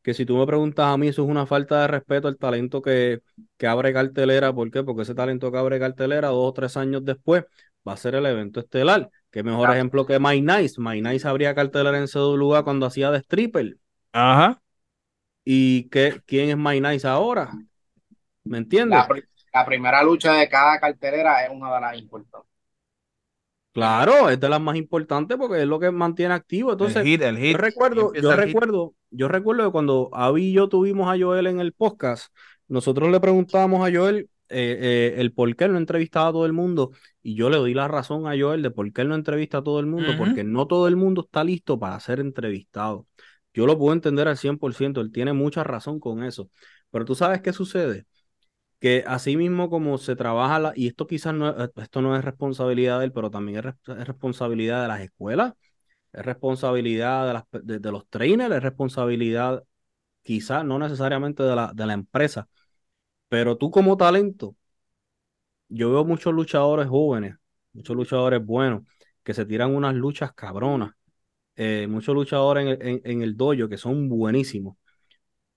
[0.02, 2.82] que si tú me preguntas a mí, eso es una falta de respeto al talento
[2.82, 3.20] que,
[3.58, 4.54] que abre cartelera.
[4.54, 4.82] ¿Por qué?
[4.82, 7.44] Porque ese talento que abre cartelera dos o tres años después
[7.86, 9.10] va a ser el evento estelar.
[9.32, 10.80] Qué mejor ejemplo que My Nice.
[10.80, 13.76] My Nice abría cartelera en CWA cuando hacía de stripper.
[14.14, 14.62] Ajá.
[15.44, 17.52] ¿Y qué, quién es My Nice ahora?
[18.46, 19.04] ¿Me entiendes?
[19.54, 22.52] La, primera lucha de cada cartelera es una de las importantes.
[23.72, 26.72] Claro, es de las más importantes porque es lo que mantiene activo.
[26.72, 31.46] Entonces, yo recuerdo, yo recuerdo, yo recuerdo que cuando Avi y yo tuvimos a Joel
[31.46, 32.34] en el podcast,
[32.68, 36.46] nosotros le preguntábamos a Joel eh, eh, el por qué él no entrevistaba a todo
[36.46, 36.92] el mundo
[37.22, 39.64] y yo le doy la razón a Joel de por qué él no entrevista a
[39.64, 43.06] todo el mundo, porque no todo el mundo está listo para ser entrevistado.
[43.54, 46.50] Yo lo puedo entender al 100%, él tiene mucha razón con eso,
[46.92, 48.06] pero tú sabes qué sucede,
[48.80, 52.24] que así mismo como se trabaja, la, y esto quizás no, eh, esto no es
[52.24, 55.54] responsabilidad de él, pero también es, responsabilidad de las escuelas,
[56.14, 59.64] es responsabilidad de, de, los trainers, es responsabilidad
[60.24, 62.50] quizás no necesariamente de la, de la empresa,
[63.30, 64.56] pero tú como talento,
[65.70, 67.36] yo veo muchos luchadores jóvenes,
[67.74, 68.84] muchos luchadores buenos,
[69.24, 70.94] que se tiran unas luchas cabronas,
[71.56, 74.78] eh, muchos luchadores en, en el dojo que son buenísimos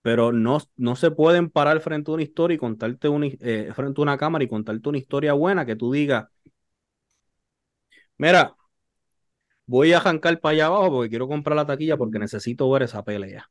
[0.02, 4.00] pero no, no se pueden parar frente a una historia y contarte una, eh, frente
[4.00, 6.26] a una cámara y contarte una historia buena que tú digas,
[8.16, 8.54] mira,
[9.66, 13.04] voy a arrancar para allá abajo porque quiero comprar la taquilla porque necesito ver esa
[13.04, 13.48] pelea.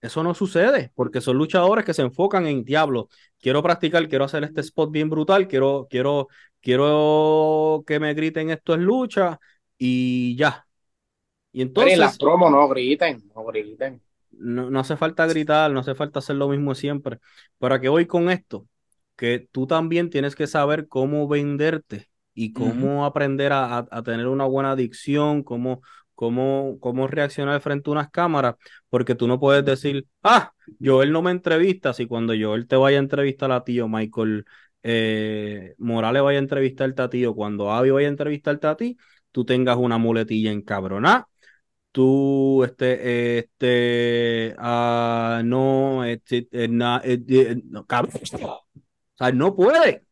[0.00, 3.08] Eso no sucede porque son luchadores que se enfocan en diablo.
[3.40, 6.28] Quiero practicar, quiero hacer este spot bien brutal, quiero, quiero,
[6.60, 9.38] quiero que me griten esto es lucha
[9.78, 10.66] y ya.
[11.52, 11.98] Y entonces.
[11.98, 14.00] las promos no griten, no griten
[14.38, 17.18] no, hace falta gritar, no hace falta hacer lo mismo siempre.
[17.58, 18.66] ¿Para qué voy con esto?
[19.16, 24.72] Que tú también tienes que saber cómo venderte y cómo aprender a, tener una buena
[24.72, 25.82] adicción, cómo,
[26.14, 28.56] cómo, cómo reaccionar frente a unas cámaras,
[28.88, 32.98] porque tú no puedes decir, ah, Joel no me entrevista, si cuando Joel te vaya
[32.98, 34.46] a entrevistar a ti o Michael
[34.82, 38.96] eh, Morales vaya a entrevistarte a ti o cuando Avi vaya a entrevistarte a ti,
[39.30, 41.28] tú tengas una muletilla encabronada
[41.92, 46.68] tú, este, este, uh, no, este, eh,
[47.04, 48.14] eh, eh, no, cabrón.
[48.14, 48.64] O
[49.16, 50.04] sea, no puede.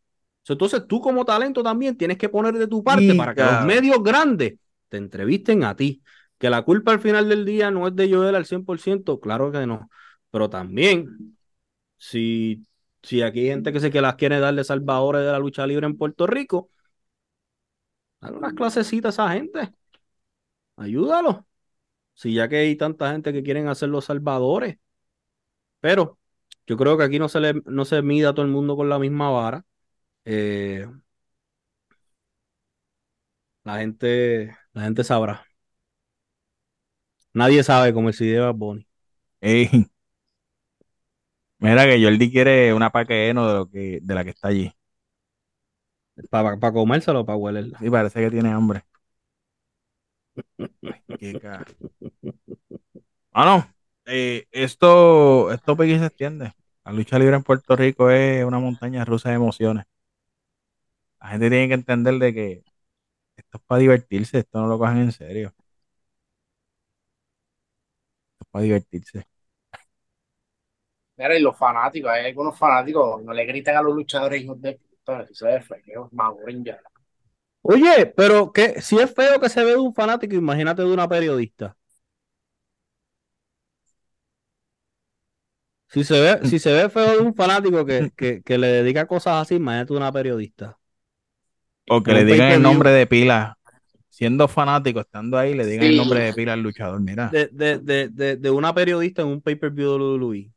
[0.46, 4.02] Entonces tú como talento también tienes que poner de tu parte para que los medios
[4.02, 4.58] grandes
[4.88, 6.02] te entrevisten a ti.
[6.38, 9.66] Que la culpa al final del día no es de Joel al 100%, claro que
[9.66, 9.88] no.
[10.30, 11.36] Pero también,
[11.96, 12.66] si,
[13.02, 15.86] si aquí hay gente que se que las quiere darle salvadores de la lucha libre
[15.86, 16.70] en Puerto Rico,
[18.20, 19.74] dale unas clasecitas a esa gente.
[20.76, 21.46] Ayúdalo.
[22.20, 24.78] Si ya que hay tanta gente que quieren hacer los salvadores.
[25.80, 26.18] Pero
[26.66, 28.88] yo creo que aquí no se le no se mida a todo el mundo con
[28.88, 29.64] la misma vara.
[30.24, 30.86] Eh,
[33.64, 35.46] la gente, la gente sabrá.
[37.34, 38.86] Nadie sabe el CD de Bunny.
[39.40, 39.86] Ey.
[41.58, 44.72] Mira que Jordi quiere una paqueno de lo que, de la que está allí.
[46.30, 47.78] Para comérselo o para huelerla.
[47.78, 48.84] Sí, parece que tiene hambre.
[50.86, 51.38] Ay, qué
[53.32, 53.74] Ah, no.
[54.06, 56.52] Eh, esto, esto Peggy se extiende.
[56.84, 59.84] La lucha libre en Puerto Rico es una montaña rusa de emociones.
[61.20, 62.64] La gente tiene que entender de que
[63.36, 65.54] esto es para divertirse, esto no lo cojan en serio.
[68.32, 69.26] Esto es para divertirse.
[71.16, 74.74] Mira, y los fanáticos, hay algunos fanáticos, no le gritan a los luchadores hijos de
[74.78, 76.10] puta, eso es feo.
[77.62, 81.08] Oye, pero que si es feo que se ve de un fanático, imagínate de una
[81.08, 81.76] periodista.
[85.92, 89.06] Si se ve, si se ve feo de un fanático que, que, que le dedica
[89.06, 90.78] cosas así, imagínate una periodista.
[91.88, 93.58] O que le digan el nombre de pila.
[94.08, 97.00] Siendo fanático, estando ahí, le digan el nombre de pila al luchador.
[97.00, 97.30] Mira.
[97.30, 100.52] De, de, de, de, de una periodista en un pay-per-view de WWE.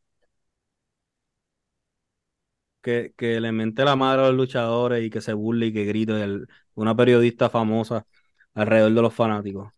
[2.81, 5.85] Que, que le mente la madre a los luchadores y que se burle y que
[5.85, 6.21] grite.
[6.23, 8.05] el- una periodista famosa
[8.55, 9.71] alrededor de los fanáticos.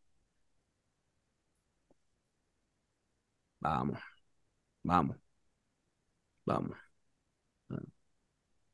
[3.60, 4.00] Vamos,
[4.84, 5.18] vamos,
[6.46, 6.78] vamos.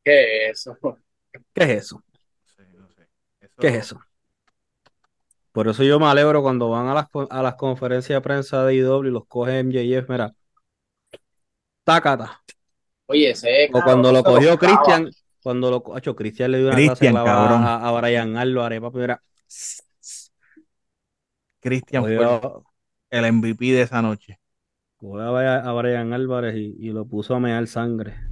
[0.04, 0.78] ¿Qué es eso?
[1.54, 2.04] ¿Qué es eso?
[2.78, 3.08] No sé.
[3.60, 4.02] ¿Qué es eso?
[5.52, 8.76] Por eso yo me alegro cuando van a las, a las conferencias de prensa de
[8.76, 10.34] IW y los coge MJF, mira.
[11.84, 12.42] Tácata.
[13.08, 14.58] Oye, ese O cuando lo cogió.
[14.58, 15.10] Cristian,
[15.44, 17.64] cuando lo cogió Cristian le dio una cabrón.
[17.64, 19.22] a, a Brian Álvarez, papi, mira.
[21.60, 22.40] Cristian fue
[23.10, 24.41] el MVP de esa noche.
[25.02, 28.31] Cogió a, Brian Álvarez y, y lo puso a mear sangre.